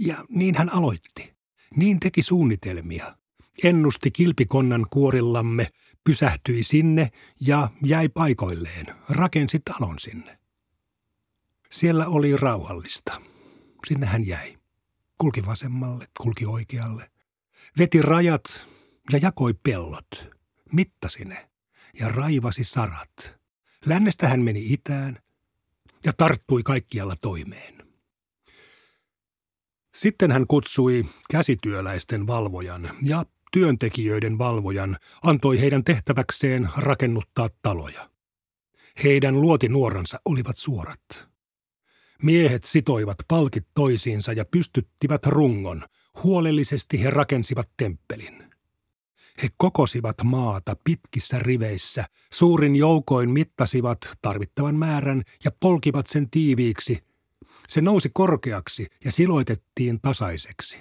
Ja 0.00 0.16
niin 0.28 0.54
hän 0.54 0.72
aloitti. 0.72 1.34
Niin 1.76 2.00
teki 2.00 2.22
suunnitelmia. 2.22 3.16
Ennusti 3.64 4.10
kilpikonnan 4.10 4.86
kuorillamme, 4.90 5.72
pysähtyi 6.04 6.62
sinne 6.62 7.10
ja 7.40 7.68
jäi 7.82 8.08
paikoilleen, 8.08 8.86
rakensi 9.08 9.60
talon 9.64 9.98
sinne. 9.98 10.38
Siellä 11.70 12.06
oli 12.06 12.36
rauhallista. 12.36 13.20
Sinne 13.86 14.06
hän 14.06 14.26
jäi. 14.26 14.58
Kulki 15.18 15.46
vasemmalle, 15.46 16.08
kulki 16.22 16.46
oikealle. 16.46 17.10
Veti 17.78 18.02
rajat 18.02 18.66
ja 19.12 19.18
jakoi 19.22 19.54
pellot. 19.62 20.28
Mittasi 20.72 21.24
ne 21.24 21.50
ja 22.00 22.08
raivasi 22.08 22.64
sarat. 22.64 23.40
Lännestä 23.86 24.28
hän 24.28 24.40
meni 24.40 24.72
itään, 24.72 25.18
ja 26.04 26.12
tarttui 26.12 26.62
kaikkialla 26.62 27.14
toimeen. 27.20 27.86
Sitten 29.94 30.32
hän 30.32 30.46
kutsui 30.46 31.04
käsityöläisten 31.30 32.26
valvojan 32.26 32.90
ja 33.02 33.24
työntekijöiden 33.52 34.38
valvojan, 34.38 34.96
antoi 35.22 35.60
heidän 35.60 35.84
tehtäväkseen 35.84 36.68
rakennuttaa 36.76 37.48
taloja. 37.62 38.10
Heidän 39.04 39.40
luotinuoransa 39.40 40.20
olivat 40.24 40.56
suorat. 40.56 41.28
Miehet 42.22 42.64
sitoivat 42.64 43.16
palkit 43.28 43.66
toisiinsa 43.74 44.32
ja 44.32 44.44
pystyttivät 44.44 45.26
rungon. 45.26 45.84
Huolellisesti 46.22 47.02
he 47.02 47.10
rakensivat 47.10 47.70
temppelin. 47.76 48.46
He 49.42 49.48
kokosivat 49.56 50.16
maata 50.24 50.76
pitkissä 50.84 51.38
riveissä, 51.38 52.04
suurin 52.32 52.76
joukoin 52.76 53.30
mittasivat 53.30 53.98
tarvittavan 54.22 54.74
määrän 54.74 55.22
ja 55.44 55.50
polkivat 55.60 56.06
sen 56.06 56.30
tiiviiksi. 56.30 57.00
Se 57.68 57.80
nousi 57.80 58.10
korkeaksi 58.14 58.86
ja 59.04 59.12
siloitettiin 59.12 60.00
tasaiseksi. 60.00 60.78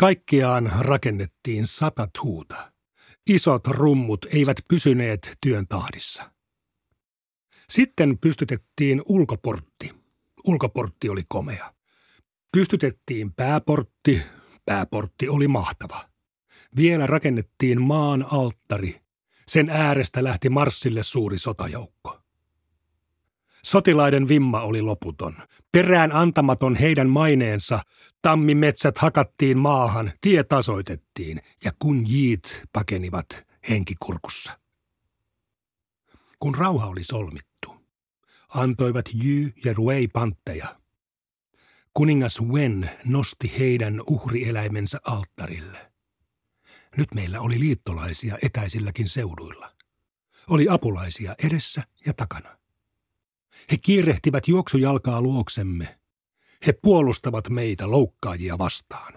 Kaikkiaan 0.00 0.72
rakennettiin 0.78 1.66
sata 1.66 2.08
tuuta. 2.20 2.72
Isot 3.28 3.66
rummut 3.66 4.26
eivät 4.34 4.56
pysyneet 4.68 5.36
työn 5.40 5.68
tahdissa. 5.68 6.30
Sitten 7.68 8.18
pystytettiin 8.18 9.02
ulkoportti. 9.06 9.94
Ulkoportti 10.46 11.08
oli 11.08 11.22
komea. 11.28 11.74
Pystytettiin 12.52 13.34
pääportti. 13.34 14.22
Pääportti 14.64 15.28
oli 15.28 15.48
mahtava. 15.48 16.08
Vielä 16.76 17.06
rakennettiin 17.06 17.82
maan 17.82 18.26
alttari. 18.32 19.00
Sen 19.48 19.70
äärestä 19.70 20.24
lähti 20.24 20.48
Marssille 20.48 21.02
suuri 21.02 21.38
sotajoukko. 21.38 22.20
Sotilaiden 23.64 24.28
vimma 24.28 24.60
oli 24.60 24.82
loputon. 24.82 25.34
Perään 25.72 26.12
antamaton 26.12 26.76
heidän 26.76 27.08
maineensa, 27.08 27.82
tammimetsät 28.22 28.98
hakattiin 28.98 29.58
maahan, 29.58 30.12
tie 30.20 30.44
tasoitettiin 30.44 31.40
ja 31.64 31.70
kun 31.78 32.04
jiit 32.08 32.62
pakenivat 32.72 33.26
henkikurkussa. 33.68 34.60
Kun 36.38 36.54
rauha 36.54 36.86
oli 36.86 37.04
solmittu, 37.04 37.76
antoivat 38.48 39.04
Jy 39.24 39.52
ja 39.64 39.72
Ruei 39.72 40.08
pantteja. 40.08 40.76
Kuningas 41.94 42.42
Wen 42.42 42.90
nosti 43.04 43.52
heidän 43.58 44.00
uhrieläimensä 44.10 44.98
alttarille. 45.04 45.92
Nyt 46.96 47.14
meillä 47.14 47.40
oli 47.40 47.60
liittolaisia 47.60 48.38
etäisilläkin 48.42 49.08
seuduilla. 49.08 49.72
Oli 50.48 50.66
apulaisia 50.70 51.34
edessä 51.44 51.82
ja 52.06 52.12
takana. 52.12 52.57
He 53.70 53.76
kiirehtivät 53.76 54.48
juoksujalkaa 54.48 55.20
luoksemme. 55.20 55.98
He 56.66 56.72
puolustavat 56.72 57.48
meitä 57.48 57.90
loukkaajia 57.90 58.58
vastaan. 58.58 59.12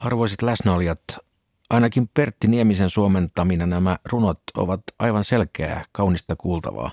Arvoiset 0.00 0.42
läsnäolijat, 0.42 1.00
ainakin 1.70 2.10
Pertti 2.14 2.48
Niemisen 2.48 2.90
suomentamina 2.90 3.66
nämä 3.66 3.98
runot 4.04 4.42
ovat 4.56 4.82
aivan 4.98 5.24
selkeää, 5.24 5.84
kaunista 5.92 6.36
kuultavaa. 6.36 6.90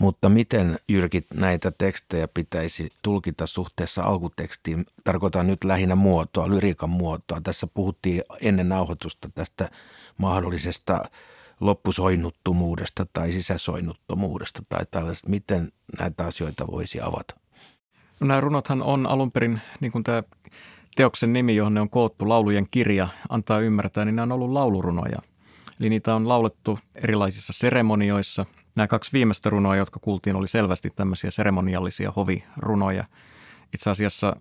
Mutta 0.00 0.28
miten, 0.28 0.78
Jyrkit, 0.88 1.26
näitä 1.34 1.70
tekstejä 1.70 2.28
pitäisi 2.28 2.90
tulkita 3.02 3.46
suhteessa 3.46 4.02
alkutekstiin? 4.02 4.86
Tarkoitan 5.04 5.46
nyt 5.46 5.64
lähinnä 5.64 5.94
muotoa, 5.94 6.50
lyriikan 6.50 6.90
muotoa. 6.90 7.40
Tässä 7.40 7.66
puhuttiin 7.66 8.22
ennen 8.40 8.68
nauhoitusta 8.68 9.28
tästä 9.34 9.70
mahdollisesta 10.18 11.02
loppusoinnuttomuudesta 11.60 13.06
tai 13.12 13.32
sisäsoinnuttomuudesta 13.32 14.62
tai 14.68 14.86
tällaista. 14.90 15.28
Miten 15.28 15.72
näitä 15.98 16.26
asioita 16.26 16.66
voisi 16.66 17.00
avata? 17.00 17.34
No 18.20 18.26
nämä 18.26 18.40
runothan 18.40 18.82
on 18.82 19.06
alun 19.06 19.32
perin, 19.32 19.60
niin 19.80 19.92
kuin 19.92 20.04
tämä 20.04 20.22
teoksen 20.96 21.32
nimi, 21.32 21.56
johon 21.56 21.74
ne 21.74 21.80
on 21.80 21.90
koottu, 21.90 22.28
laulujen 22.28 22.66
kirja, 22.70 23.08
antaa 23.28 23.60
ymmärtää, 23.60 24.04
niin 24.04 24.16
nämä 24.16 24.24
on 24.24 24.32
ollut 24.32 24.50
laulurunoja. 24.50 25.18
Eli 25.80 25.88
niitä 25.88 26.14
on 26.14 26.28
laulettu 26.28 26.78
erilaisissa 26.94 27.52
seremonioissa. 27.52 28.46
Nämä 28.74 28.86
kaksi 28.86 29.12
viimeistä 29.12 29.50
runoa, 29.50 29.76
jotka 29.76 30.00
kuultiin, 30.00 30.36
oli 30.36 30.48
selvästi 30.48 30.90
tämmöisiä 30.96 31.30
seremoniallisia 31.30 32.12
hovirunoja. 32.16 33.04
Itse 33.74 33.90
asiassa 33.90 34.36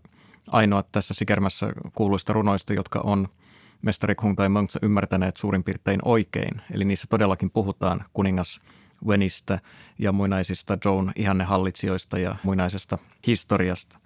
ainoat 0.47 0.91
tässä 0.91 1.13
Sikermässä 1.13 1.73
kuuluista 1.95 2.33
runoista, 2.33 2.73
jotka 2.73 3.01
on– 3.03 3.27
mestari 3.81 4.15
Kung 4.15 4.35
tai 4.35 4.49
Monks 4.49 4.77
ymmärtäneet 4.81 5.37
suurin 5.37 5.63
piirtein 5.63 5.99
oikein. 6.05 6.61
Eli 6.71 6.85
niissä 6.85 7.07
todellakin 7.09 7.51
puhutaan 7.51 8.03
kuningas 8.13 8.61
Wenistä 9.05 9.59
ja 9.99 10.11
muinaisista 10.11 10.77
Joan 10.85 11.11
ihannehallitsijoista 11.15 12.19
ja 12.19 12.35
muinaisesta 12.43 12.97
historiasta. 13.27 13.99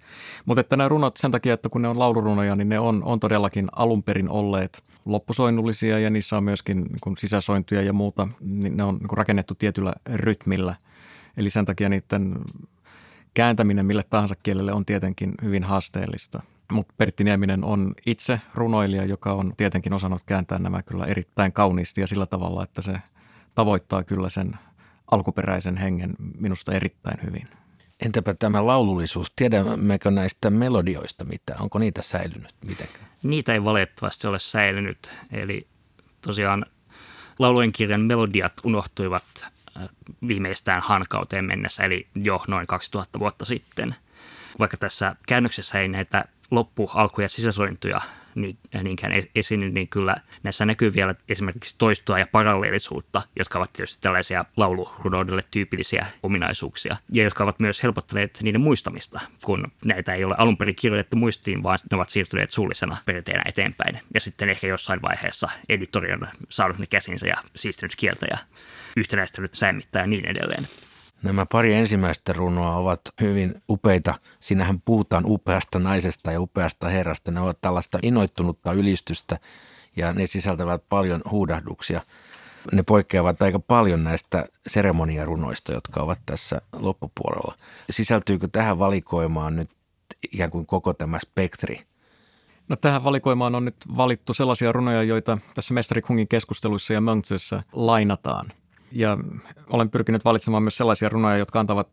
Mutta 0.44 0.60
että 0.60 0.76
nämä 0.76 0.88
runot 0.88 1.16
sen 1.16 1.30
takia, 1.30 1.54
että 1.54 1.68
kun 1.68 1.82
ne 1.82 1.88
on 1.88 1.98
laulurunoja, 1.98 2.56
niin 2.56 2.68
ne 2.68 2.78
on, 2.78 3.04
on 3.04 3.20
todellakin 3.20 3.68
alun 3.76 4.02
perin 4.02 4.28
olleet 4.28 4.84
loppusoinnullisia 5.04 5.98
ja 5.98 6.10
niissä 6.10 6.36
on 6.36 6.44
myöskin 6.44 6.80
niin 6.80 7.16
sisäsointuja 7.18 7.82
ja 7.82 7.92
muuta. 7.92 8.28
Niin 8.40 8.76
ne 8.76 8.84
on 8.84 8.96
niin 8.96 9.18
rakennettu 9.18 9.54
tietyllä 9.54 9.92
rytmillä. 10.14 10.74
Eli 11.36 11.50
sen 11.50 11.64
takia 11.64 11.88
niiden 11.88 12.38
kääntäminen 13.34 13.86
mille 13.86 14.02
tahansa 14.10 14.34
kielelle 14.42 14.72
on 14.72 14.86
tietenkin 14.86 15.34
hyvin 15.42 15.64
haasteellista– 15.64 16.42
mutta 16.72 16.94
Pertti 16.96 17.24
Nieminen 17.24 17.64
on 17.64 17.94
itse 18.06 18.40
runoilija, 18.54 19.04
joka 19.04 19.32
on 19.32 19.52
tietenkin 19.56 19.92
osannut 19.92 20.22
kääntää 20.26 20.58
nämä 20.58 20.82
kyllä 20.82 21.04
erittäin 21.04 21.52
kauniisti 21.52 22.00
ja 22.00 22.06
sillä 22.06 22.26
tavalla, 22.26 22.62
että 22.62 22.82
se 22.82 22.94
tavoittaa 23.54 24.02
kyllä 24.02 24.28
sen 24.28 24.58
alkuperäisen 25.10 25.76
hengen 25.76 26.14
minusta 26.38 26.72
erittäin 26.72 27.18
hyvin. 27.26 27.48
Entäpä 28.04 28.34
tämä 28.34 28.66
laulullisuus? 28.66 29.32
Tiedämmekö 29.36 30.10
näistä 30.10 30.50
melodioista 30.50 31.24
mitä? 31.24 31.56
Onko 31.60 31.78
niitä 31.78 32.02
säilynyt 32.02 32.54
mitenkään? 32.66 33.06
Niitä 33.22 33.52
ei 33.52 33.64
valitettavasti 33.64 34.26
ole 34.26 34.38
säilynyt. 34.38 35.10
Eli 35.32 35.66
tosiaan 36.20 36.66
laulujen 37.38 37.72
kirjan 37.72 38.00
melodiat 38.00 38.52
unohtuivat 38.64 39.24
äh, 39.76 39.88
viimeistään 40.28 40.82
hankauteen 40.84 41.44
mennessä, 41.44 41.84
eli 41.84 42.06
jo 42.14 42.44
noin 42.48 42.66
2000 42.66 43.18
vuotta 43.18 43.44
sitten. 43.44 43.94
Vaikka 44.58 44.76
tässä 44.76 45.16
käännöksessä 45.28 45.80
ei 45.80 45.88
näitä 45.88 46.24
loppu, 46.54 46.90
alku- 46.94 47.20
ja 47.20 47.28
sisäsointuja 47.28 48.00
niin, 48.34 48.58
niinkään 48.82 49.12
esiinny, 49.34 49.70
niin 49.70 49.88
kyllä 49.88 50.16
näissä 50.42 50.66
näkyy 50.66 50.94
vielä 50.94 51.14
esimerkiksi 51.28 51.74
toistoa 51.78 52.18
ja 52.18 52.26
paralleelisuutta, 52.26 53.22
jotka 53.38 53.58
ovat 53.58 53.72
tietysti 53.72 53.98
tällaisia 54.00 54.44
laulurunoudelle 54.56 55.44
tyypillisiä 55.50 56.06
ominaisuuksia, 56.22 56.96
ja 57.12 57.24
jotka 57.24 57.44
ovat 57.44 57.60
myös 57.60 57.82
helpottaneet 57.82 58.38
niiden 58.42 58.60
muistamista, 58.60 59.20
kun 59.44 59.72
näitä 59.84 60.14
ei 60.14 60.24
ole 60.24 60.34
alun 60.38 60.56
perin 60.56 60.74
kirjoitettu 60.74 61.16
muistiin, 61.16 61.62
vaan 61.62 61.78
ne 61.90 61.94
ovat 61.94 62.10
siirtyneet 62.10 62.50
suullisena 62.50 62.96
perinteenä 63.06 63.42
eteenpäin. 63.46 64.00
Ja 64.14 64.20
sitten 64.20 64.48
ehkä 64.48 64.66
jossain 64.66 65.02
vaiheessa 65.02 65.48
editori 65.68 66.12
on 66.12 66.28
saanut 66.48 66.78
ne 66.78 66.86
käsinsä 66.86 67.26
ja 67.26 67.36
siistinyt 67.56 67.96
kieltä 67.96 68.26
ja 68.30 68.38
yhtenäistänyt 68.96 69.54
sämmittää 69.54 70.02
ja 70.02 70.06
niin 70.06 70.26
edelleen. 70.26 70.64
Nämä 71.24 71.46
pari 71.46 71.74
ensimmäistä 71.74 72.32
runoa 72.32 72.76
ovat 72.76 73.00
hyvin 73.20 73.54
upeita. 73.68 74.14
Siinähän 74.40 74.80
puhutaan 74.80 75.24
upeasta 75.26 75.78
naisesta 75.78 76.32
ja 76.32 76.40
upeasta 76.40 76.88
herrasta. 76.88 77.30
Ne 77.30 77.40
ovat 77.40 77.58
tällaista 77.60 77.98
innoittunutta 78.02 78.72
ylistystä 78.72 79.38
ja 79.96 80.12
ne 80.12 80.26
sisältävät 80.26 80.82
paljon 80.88 81.20
huudahduksia. 81.30 82.00
Ne 82.72 82.82
poikkeavat 82.82 83.42
aika 83.42 83.58
paljon 83.58 84.04
näistä 84.04 84.44
seremoniarunoista, 84.66 85.72
jotka 85.72 86.02
ovat 86.02 86.18
tässä 86.26 86.60
loppupuolella. 86.72 87.54
Sisältyykö 87.90 88.48
tähän 88.52 88.78
valikoimaan 88.78 89.56
nyt 89.56 89.70
ikään 90.32 90.50
kuin 90.50 90.66
koko 90.66 90.94
tämä 90.94 91.18
spektri? 91.18 91.80
No 92.68 92.76
tähän 92.76 93.04
valikoimaan 93.04 93.54
on 93.54 93.64
nyt 93.64 93.76
valittu 93.96 94.34
sellaisia 94.34 94.72
runoja, 94.72 95.02
joita 95.02 95.38
tässä 95.54 95.74
Mestari 95.74 96.02
Kungin 96.02 96.28
keskusteluissa 96.28 96.92
ja 96.92 97.00
Mönksössä 97.00 97.62
lainataan– 97.72 98.46
ja 98.94 99.18
olen 99.70 99.90
pyrkinyt 99.90 100.24
valitsemaan 100.24 100.62
myös 100.62 100.76
sellaisia 100.76 101.08
runoja, 101.08 101.36
jotka 101.36 101.60
antavat 101.60 101.88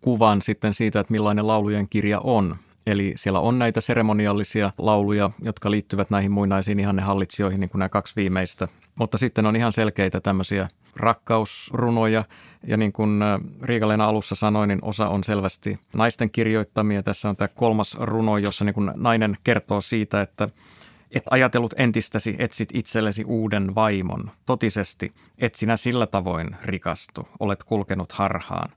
kuvan 0.00 0.42
sitten 0.42 0.74
siitä, 0.74 1.00
että 1.00 1.10
millainen 1.10 1.46
laulujen 1.46 1.88
kirja 1.88 2.20
on. 2.20 2.56
Eli 2.86 3.12
siellä 3.16 3.40
on 3.40 3.58
näitä 3.58 3.80
seremoniallisia 3.80 4.72
lauluja, 4.78 5.30
jotka 5.42 5.70
liittyvät 5.70 6.10
näihin 6.10 6.32
muinaisiin 6.32 6.80
ihannehallitsijoihin, 6.80 7.60
niin 7.60 7.70
kuin 7.70 7.78
nämä 7.78 7.88
kaksi 7.88 8.16
viimeistä. 8.16 8.68
Mutta 8.94 9.18
sitten 9.18 9.46
on 9.46 9.56
ihan 9.56 9.72
selkeitä 9.72 10.20
tämmöisiä 10.20 10.68
rakkausrunoja. 10.96 12.24
Ja 12.66 12.76
niin 12.76 12.92
kuin 12.92 13.22
äh, 13.22 13.40
Riigalena 13.62 14.04
alussa 14.04 14.34
sanoi, 14.34 14.66
niin 14.66 14.78
osa 14.82 15.08
on 15.08 15.24
selvästi 15.24 15.78
naisten 15.92 16.30
kirjoittamia. 16.30 17.02
Tässä 17.02 17.28
on 17.28 17.36
tämä 17.36 17.48
kolmas 17.48 17.96
runo, 18.00 18.38
jossa 18.38 18.64
niin 18.64 18.74
kuin 18.74 18.90
nainen 18.94 19.36
kertoo 19.44 19.80
siitä, 19.80 20.22
että 20.22 20.48
et 21.10 21.22
ajatellut 21.30 21.74
entistäsi, 21.76 22.36
etsit 22.38 22.68
itsellesi 22.72 23.24
uuden 23.24 23.74
vaimon. 23.74 24.30
Totisesti, 24.46 25.12
et 25.38 25.54
sinä 25.54 25.76
sillä 25.76 26.06
tavoin 26.06 26.56
rikastu, 26.64 27.28
olet 27.40 27.64
kulkenut 27.64 28.12
harhaan. 28.12 28.72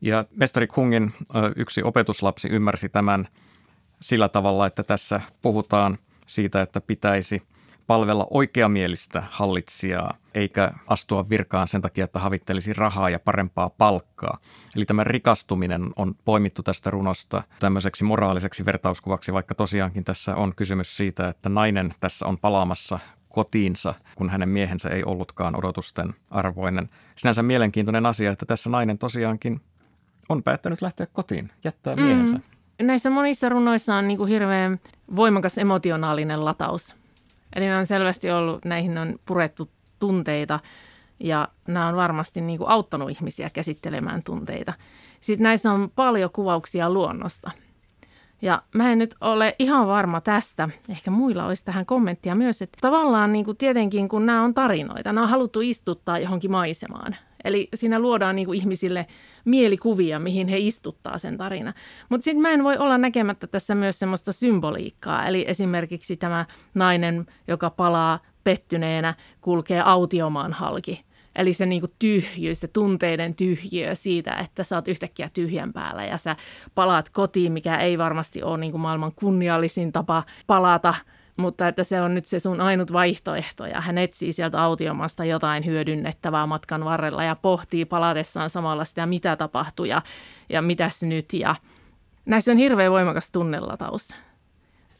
Ja 0.00 0.24
mestari 0.30 0.66
Kungin 0.66 1.12
yksi 1.56 1.82
opetuslapsi 1.82 2.48
ymmärsi 2.48 2.88
tämän 2.88 3.28
sillä 4.00 4.28
tavalla, 4.28 4.66
että 4.66 4.82
tässä 4.82 5.20
puhutaan 5.42 5.98
siitä, 6.26 6.62
että 6.62 6.80
pitäisi 6.80 7.42
palvella 7.86 8.26
oikeamielistä 8.30 9.22
hallitsijaa, 9.30 10.14
eikä 10.34 10.70
astua 10.86 11.28
virkaan 11.30 11.68
sen 11.68 11.82
takia, 11.82 12.04
että 12.04 12.18
havittelisi 12.18 12.72
rahaa 12.72 13.10
ja 13.10 13.18
parempaa 13.18 13.70
palkkaa. 13.70 14.38
Eli 14.76 14.84
tämä 14.84 15.04
rikastuminen 15.04 15.90
on 15.96 16.14
poimittu 16.24 16.62
tästä 16.62 16.90
runosta 16.90 17.42
tämmöiseksi 17.58 18.04
moraaliseksi 18.04 18.64
vertauskuvaksi, 18.64 19.32
vaikka 19.32 19.54
tosiaankin 19.54 20.04
tässä 20.04 20.34
on 20.34 20.54
kysymys 20.54 20.96
siitä, 20.96 21.28
että 21.28 21.48
nainen 21.48 21.90
tässä 22.00 22.26
on 22.26 22.38
palaamassa 22.38 22.98
kotiinsa, 23.28 23.94
kun 24.14 24.30
hänen 24.30 24.48
miehensä 24.48 24.88
ei 24.88 25.02
ollutkaan 25.04 25.56
odotusten 25.56 26.14
arvoinen. 26.30 26.88
Sinänsä 27.16 27.42
mielenkiintoinen 27.42 28.06
asia, 28.06 28.30
että 28.32 28.46
tässä 28.46 28.70
nainen 28.70 28.98
tosiaankin 28.98 29.60
on 30.28 30.42
päättänyt 30.42 30.82
lähteä 30.82 31.06
kotiin, 31.06 31.50
jättää 31.64 31.96
miehensä. 31.96 32.36
Mm. 32.36 32.86
Näissä 32.86 33.10
monissa 33.10 33.48
runoissa 33.48 33.94
on 33.96 34.08
niin 34.08 34.18
kuin 34.18 34.30
hirveän 34.30 34.80
voimakas 35.16 35.58
emotionaalinen 35.58 36.44
lataus. 36.44 36.96
Eli 37.56 37.64
ne 37.64 37.76
on 37.76 37.86
selvästi 37.86 38.30
ollut, 38.30 38.64
näihin 38.64 38.98
on 38.98 39.16
purettu 39.26 39.70
tunteita 39.98 40.60
ja 41.20 41.48
nämä 41.68 41.88
on 41.88 41.96
varmasti 41.96 42.40
niin 42.40 42.58
kuin 42.58 42.70
auttanut 42.70 43.10
ihmisiä 43.10 43.48
käsittelemään 43.54 44.22
tunteita. 44.22 44.72
Sitten 45.20 45.44
näissä 45.44 45.72
on 45.72 45.90
paljon 45.94 46.30
kuvauksia 46.32 46.90
luonnosta. 46.90 47.50
Ja 48.42 48.62
mä 48.74 48.92
en 48.92 48.98
nyt 48.98 49.14
ole 49.20 49.56
ihan 49.58 49.86
varma 49.86 50.20
tästä, 50.20 50.68
ehkä 50.88 51.10
muilla 51.10 51.46
olisi 51.46 51.64
tähän 51.64 51.86
kommenttia 51.86 52.34
myös, 52.34 52.62
että 52.62 52.78
tavallaan 52.80 53.32
niin 53.32 53.44
kuin 53.44 53.56
tietenkin 53.56 54.08
kun 54.08 54.26
nämä 54.26 54.42
on 54.42 54.54
tarinoita, 54.54 55.12
nämä 55.12 55.22
on 55.24 55.30
haluttu 55.30 55.60
istuttaa 55.60 56.18
johonkin 56.18 56.50
maisemaan. 56.50 57.16
Eli 57.46 57.68
siinä 57.74 57.98
luodaan 57.98 58.36
niin 58.36 58.46
kuin 58.46 58.58
ihmisille 58.58 59.06
mielikuvia, 59.44 60.18
mihin 60.18 60.48
he 60.48 60.58
istuttaa 60.58 61.18
sen 61.18 61.38
tarina. 61.38 61.72
Mutta 62.08 62.24
sitten 62.24 62.42
mä 62.42 62.50
en 62.50 62.64
voi 62.64 62.76
olla 62.76 62.98
näkemättä 62.98 63.46
tässä 63.46 63.74
myös 63.74 63.98
semmoista 63.98 64.32
symboliikkaa. 64.32 65.26
Eli 65.26 65.44
esimerkiksi 65.48 66.16
tämä 66.16 66.46
nainen, 66.74 67.26
joka 67.48 67.70
palaa 67.70 68.18
pettyneenä, 68.44 69.14
kulkee 69.40 69.80
autiomaan 69.80 70.52
halki. 70.52 71.04
Eli 71.36 71.52
se 71.52 71.66
niinku 71.66 71.88
tyhjyys, 71.98 72.60
se 72.60 72.68
tunteiden 72.68 73.34
tyhjiö 73.34 73.94
siitä, 73.94 74.34
että 74.34 74.64
sä 74.64 74.76
oot 74.76 74.88
yhtäkkiä 74.88 75.28
tyhjän 75.34 75.72
päällä 75.72 76.04
ja 76.04 76.18
sä 76.18 76.36
palaat 76.74 77.10
kotiin, 77.10 77.52
mikä 77.52 77.76
ei 77.76 77.98
varmasti 77.98 78.42
ole 78.42 78.58
niinku 78.58 78.78
maailman 78.78 79.12
kunniallisin 79.12 79.92
tapa 79.92 80.22
palata– 80.46 80.94
mutta 81.36 81.68
että 81.68 81.84
se 81.84 82.00
on 82.00 82.14
nyt 82.14 82.24
se 82.24 82.40
sun 82.40 82.60
ainut 82.60 82.92
vaihtoehto 82.92 83.66
ja 83.66 83.80
hän 83.80 83.98
etsii 83.98 84.32
sieltä 84.32 84.62
autiomasta 84.62 85.24
jotain 85.24 85.64
hyödynnettävää 85.64 86.46
matkan 86.46 86.84
varrella 86.84 87.24
ja 87.24 87.36
pohtii 87.36 87.84
palatessaan 87.84 88.50
samalla 88.50 88.84
sitä, 88.84 89.06
mitä 89.06 89.36
tapahtui 89.36 89.88
ja, 89.88 90.02
ja 90.48 90.62
mitäs 90.62 91.02
nyt. 91.02 91.32
Ja 91.32 91.54
näissä 92.26 92.52
on 92.52 92.58
hirveän 92.58 92.92
voimakas 92.92 93.30
tunnelataus 93.30 94.14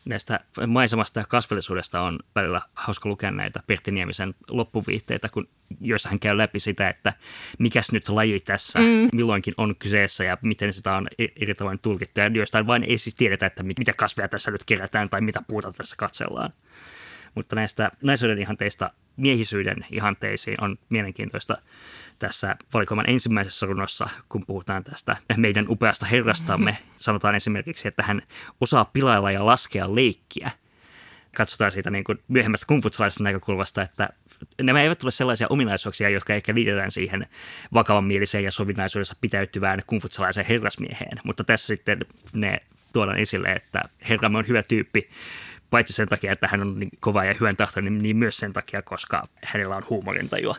näistä 0.06 0.40
maisemasta 0.66 1.20
ja 1.20 1.26
kasvillisuudesta 1.28 2.00
on 2.00 2.18
välillä 2.34 2.60
hauska 2.74 3.08
lukea 3.08 3.30
näitä 3.30 3.60
Pertti 3.66 3.90
Niemisen 3.90 4.34
loppuviihteitä, 4.50 5.28
kun, 5.28 5.48
joissa 5.80 6.08
hän 6.08 6.18
käy 6.18 6.38
läpi 6.38 6.60
sitä, 6.60 6.88
että 6.88 7.12
mikäs 7.58 7.92
nyt 7.92 8.08
laji 8.08 8.40
tässä 8.40 8.78
mm. 8.78 9.08
milloinkin 9.12 9.54
on 9.56 9.76
kyseessä 9.76 10.24
ja 10.24 10.38
miten 10.42 10.72
sitä 10.72 10.96
on 10.96 11.08
eri 11.40 11.54
tavoin 11.54 11.78
tulkittu. 11.78 12.20
Ja 12.20 12.26
joistain 12.26 12.66
vain 12.66 12.82
ei 12.82 12.98
siis 12.98 13.14
tiedetä, 13.14 13.46
että 13.46 13.62
mitä 13.62 13.92
kasveja 13.92 14.28
tässä 14.28 14.50
nyt 14.50 14.64
kerätään 14.64 15.10
tai 15.10 15.20
mitä 15.20 15.42
puuta 15.48 15.72
tässä 15.72 15.96
katsellaan. 15.96 16.52
Mutta 17.34 17.56
näistä 17.56 17.90
naisuuden 18.02 18.38
ihanteista 18.38 18.90
miehisyyden 19.16 19.86
ihanteisiin 19.90 20.64
on 20.64 20.78
mielenkiintoista 20.88 21.58
tässä 22.18 22.56
valikoiman 22.74 23.10
ensimmäisessä 23.10 23.66
runossa, 23.66 24.08
kun 24.28 24.46
puhutaan 24.46 24.84
tästä 24.84 25.16
meidän 25.36 25.66
upeasta 25.68 26.06
herrastamme. 26.06 26.78
Sanotaan 26.98 27.34
esimerkiksi, 27.34 27.88
että 27.88 28.02
hän 28.02 28.22
osaa 28.60 28.84
pilailla 28.84 29.30
ja 29.30 29.46
laskea 29.46 29.94
leikkiä. 29.94 30.50
Katsotaan 31.36 31.72
siitä 31.72 31.90
niin 31.90 32.04
kuin 32.04 32.18
myöhemmästä 32.28 32.66
kumfutsalaisesta 32.66 33.24
näkökulmasta, 33.24 33.82
että 33.82 34.08
nämä 34.62 34.82
eivät 34.82 35.02
ole 35.02 35.10
sellaisia 35.10 35.46
ominaisuuksia, 35.50 36.08
jotka 36.08 36.34
ehkä 36.34 36.54
liitetään 36.54 36.90
siihen 36.90 37.26
vakavanmieliseen 37.74 38.44
ja 38.44 38.50
sovinnaisuudessa 38.50 39.16
pitäytyvään 39.20 39.82
kumfutsalaiseen 39.86 40.46
herrasmieheen. 40.46 41.18
Mutta 41.24 41.44
tässä 41.44 41.66
sitten 41.66 41.98
ne 42.32 42.60
tuodaan 42.92 43.18
esille, 43.18 43.48
että 43.48 43.82
herramme 44.08 44.38
on 44.38 44.48
hyvä 44.48 44.62
tyyppi, 44.62 45.10
paitsi 45.70 45.92
sen 45.92 46.08
takia, 46.08 46.32
että 46.32 46.48
hän 46.48 46.60
on 46.60 46.78
niin 46.78 46.90
kova 47.00 47.24
ja 47.24 47.34
hyvän 47.40 47.56
tahtoinen, 47.56 47.98
niin 47.98 48.16
myös 48.16 48.36
sen 48.36 48.52
takia, 48.52 48.82
koska 48.82 49.28
hänellä 49.44 49.76
on 49.76 49.86
huumorintajua. 49.90 50.56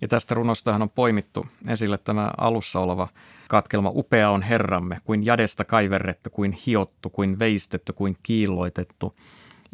Ja 0.00 0.08
tästä 0.08 0.34
runostahan 0.34 0.82
on 0.82 0.90
poimittu 0.90 1.46
esille 1.68 1.98
tämä 1.98 2.30
alussa 2.38 2.80
oleva 2.80 3.08
katkelma. 3.48 3.92
Upea 3.94 4.30
on 4.30 4.42
Herramme, 4.42 4.98
kuin 5.04 5.26
jadesta 5.26 5.64
kaiverrettu, 5.64 6.30
kuin 6.30 6.52
hiottu, 6.52 7.10
kuin 7.10 7.38
veistetty, 7.38 7.92
kuin 7.92 8.16
kiilloitettu 8.22 9.14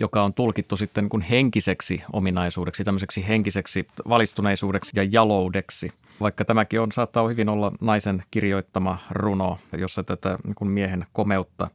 joka 0.01 0.23
on 0.23 0.35
tulkittu 0.35 0.77
sitten 0.77 1.09
kuin 1.09 1.23
henkiseksi 1.23 2.03
ominaisuudeksi, 2.13 2.85
tämmöiseksi 2.85 3.29
henkiseksi 3.29 3.87
valistuneisuudeksi 4.09 4.91
ja 4.97 5.09
jaloudeksi. 5.13 5.93
Vaikka 6.21 6.45
tämäkin 6.45 6.81
on, 6.81 6.93
saattaa 6.93 7.29
hyvin 7.29 7.49
olla 7.49 7.73
naisen 7.81 8.23
kirjoittama 8.31 8.99
runo, 9.11 9.59
jossa 9.73 10.03
tätä 10.03 10.39
niin 10.45 10.71
miehen 10.71 11.07
komeutta 11.13 11.71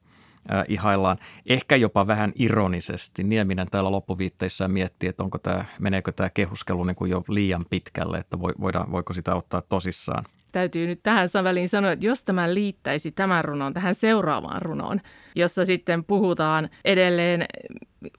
ihaillaan. 0.67 1.17
Ehkä 1.45 1.75
jopa 1.75 2.07
vähän 2.07 2.31
ironisesti. 2.35 3.23
Nieminen 3.23 3.67
täällä 3.71 3.91
loppuviitteissään 3.91 4.71
miettii, 4.71 5.09
että 5.09 5.23
onko 5.23 5.37
tämä, 5.37 5.65
meneekö 5.79 6.11
tämä 6.11 6.29
kehuskelu 6.29 6.83
niin 6.83 6.95
kuin 6.95 7.11
jo 7.11 7.23
liian 7.27 7.65
pitkälle, 7.69 8.17
että 8.17 8.39
voidaan, 8.39 8.91
voiko 8.91 9.13
sitä 9.13 9.35
ottaa 9.35 9.61
tosissaan. 9.61 10.25
Täytyy 10.55 10.87
nyt 10.87 11.03
tähän 11.03 11.29
väliin 11.43 11.69
sanoa, 11.69 11.91
että 11.91 12.05
jos 12.05 12.23
tämä 12.23 12.53
liittäisi 12.53 13.11
tämän 13.11 13.45
runon 13.45 13.73
tähän 13.73 13.95
seuraavaan 13.95 14.61
runoon, 14.61 15.01
jossa 15.35 15.65
sitten 15.65 16.03
puhutaan 16.03 16.69
edelleen 16.85 17.45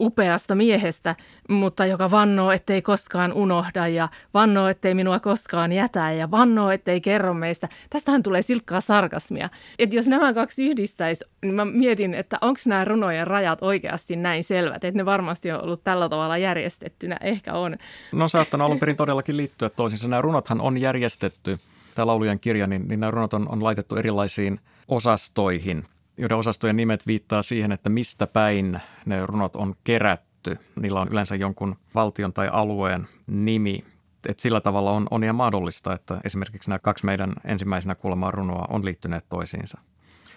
upeasta 0.00 0.54
miehestä, 0.54 1.16
mutta 1.48 1.86
joka 1.86 2.10
vannoo, 2.10 2.50
ettei 2.50 2.82
koskaan 2.82 3.32
unohda 3.32 3.88
ja 3.88 4.08
vannoo, 4.34 4.68
ettei 4.68 4.94
minua 4.94 5.20
koskaan 5.20 5.72
jätä 5.72 6.12
ja 6.12 6.30
vannoo, 6.30 6.70
ettei 6.70 7.00
kerro 7.00 7.34
meistä. 7.34 7.68
Tästähän 7.90 8.22
tulee 8.22 8.42
silkkaa 8.42 8.80
sarkasmia. 8.80 9.48
Et 9.78 9.92
jos 9.92 10.08
nämä 10.08 10.34
kaksi 10.34 10.66
yhdistäisi, 10.66 11.24
niin 11.42 11.54
mä 11.54 11.64
mietin, 11.64 12.14
että 12.14 12.38
onko 12.40 12.60
nämä 12.66 12.84
runojen 12.84 13.26
rajat 13.26 13.58
oikeasti 13.62 14.16
näin 14.16 14.44
selvät, 14.44 14.84
että 14.84 14.98
ne 14.98 15.04
varmasti 15.04 15.52
on 15.52 15.62
ollut 15.62 15.84
tällä 15.84 16.08
tavalla 16.08 16.38
järjestettynä. 16.38 17.16
Ehkä 17.20 17.52
on. 17.52 17.76
No 18.12 18.28
saattanut 18.28 18.64
alun 18.64 18.80
perin 18.80 18.96
todellakin 18.96 19.36
liittyä 19.36 19.68
toisiinsa. 19.68 20.08
Nämä 20.08 20.22
runothan 20.22 20.60
on 20.60 20.78
järjestetty, 20.78 21.58
tämä 21.96 22.06
laulujen 22.06 22.40
kirja, 22.40 22.66
niin, 22.66 22.88
niin 22.88 23.00
nämä 23.00 23.10
runot 23.10 23.34
on, 23.34 23.48
on 23.48 23.64
laitettu 23.64 23.96
erilaisiin 23.96 24.60
osastoihin– 24.88 25.84
joiden 26.18 26.36
osastojen 26.36 26.76
nimet 26.76 27.06
viittaa 27.06 27.42
siihen, 27.42 27.72
että 27.72 27.88
mistä 27.88 28.26
päin 28.26 28.80
ne 29.06 29.26
runot 29.26 29.56
on 29.56 29.74
kerätty. 29.84 30.58
Niillä 30.80 31.00
on 31.00 31.08
yleensä 31.08 31.36
jonkun 31.36 31.76
valtion 31.94 32.32
tai 32.32 32.48
alueen 32.52 33.08
nimi. 33.26 33.84
Et 34.28 34.38
sillä 34.38 34.60
tavalla 34.60 34.90
on, 34.90 35.06
on 35.10 35.24
ihan 35.24 35.36
mahdollista, 35.36 35.94
että 35.94 36.20
esimerkiksi 36.24 36.70
nämä 36.70 36.78
kaksi 36.78 37.06
meidän 37.06 37.32
ensimmäisenä 37.44 37.94
kuulemaa 37.94 38.30
runoa 38.30 38.66
on 38.68 38.84
liittyneet 38.84 39.24
toisiinsa. 39.28 39.78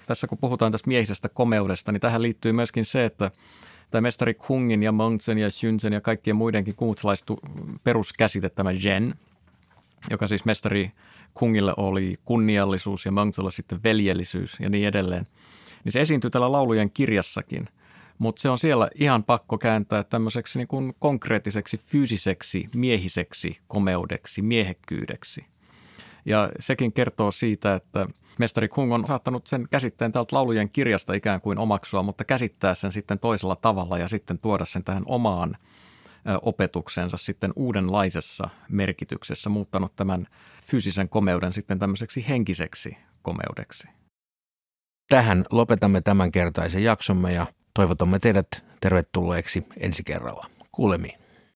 Tässä 0.07 0.27
kun 0.27 0.37
puhutaan 0.37 0.71
tästä 0.71 0.87
miehisestä 0.87 1.29
komeudesta, 1.29 1.91
niin 1.91 2.01
tähän 2.01 2.21
liittyy 2.21 2.51
myöskin 2.51 2.85
se, 2.85 3.05
että 3.05 3.31
tämä 3.91 4.01
mestari 4.01 4.33
Kungin 4.33 4.83
ja 4.83 4.91
Mongtsen 4.91 5.37
ja 5.37 5.51
Shunsen 5.51 5.93
ja 5.93 6.01
kaikkien 6.01 6.35
muidenkin 6.35 6.75
kuutsalaistu 6.75 7.39
peruskäsite, 7.83 8.49
tämä 8.49 8.71
Jen, 8.71 9.15
joka 10.09 10.27
siis 10.27 10.45
mestari 10.45 10.91
Kungille 11.33 11.73
oli 11.77 12.15
kunniallisuus 12.25 13.05
ja 13.05 13.11
Mongtsella 13.11 13.51
sitten 13.51 13.83
veljellisyys 13.83 14.57
ja 14.59 14.69
niin 14.69 14.87
edelleen– 14.87 15.27
niin 15.83 15.91
se 15.91 16.01
esiintyy 16.01 16.29
tällä 16.29 16.51
laulujen 16.51 16.91
kirjassakin. 16.91 17.67
Mutta 18.17 18.41
se 18.41 18.49
on 18.49 18.57
siellä 18.57 18.89
ihan 18.95 19.23
pakko 19.23 19.57
kääntää 19.57 20.03
tämmöiseksi 20.03 20.59
niin 20.59 20.67
kuin 20.67 20.93
konkreettiseksi, 20.99 21.77
fyysiseksi, 21.77 22.69
miehiseksi 22.75 23.57
komeudeksi, 23.67 24.41
miehekkyydeksi. 24.41 25.45
Ja 26.25 26.49
sekin 26.59 26.93
kertoo 26.93 27.31
siitä, 27.31 27.75
että 27.75 28.07
mestari 28.39 28.67
Kung 28.67 28.93
on 28.93 29.07
saattanut 29.07 29.47
sen 29.47 29.67
käsitteen 29.71 30.11
täältä 30.11 30.35
laulujen 30.35 30.69
kirjasta 30.69 31.13
ikään 31.13 31.41
kuin 31.41 31.57
omaksua, 31.57 32.03
mutta 32.03 32.23
käsittää 32.23 32.73
sen 32.73 32.91
sitten 32.91 33.19
toisella 33.19 33.55
tavalla 33.55 33.97
ja 33.97 34.07
sitten 34.07 34.39
tuoda 34.39 34.65
sen 34.65 34.83
tähän 34.83 35.03
omaan 35.05 35.57
opetuksensa 36.41 37.17
sitten 37.17 37.53
uudenlaisessa 37.55 38.49
merkityksessä, 38.69 39.49
muuttanut 39.49 39.95
tämän 39.95 40.27
fyysisen 40.65 41.09
komeuden 41.09 41.53
sitten 41.53 41.79
tämmöiseksi 41.79 42.25
henkiseksi 42.29 42.97
komeudeksi. 43.21 43.87
Tähän 45.09 45.45
lopetamme 45.51 46.01
tämänkertaisen 46.01 46.83
jaksomme 46.83 47.33
ja 47.33 47.45
toivotamme 47.73 48.19
teidät 48.19 48.47
tervetulleeksi 48.81 49.63
ensi 49.77 50.03
kerralla. 50.03 50.45
Kuulemiin. 50.71 51.28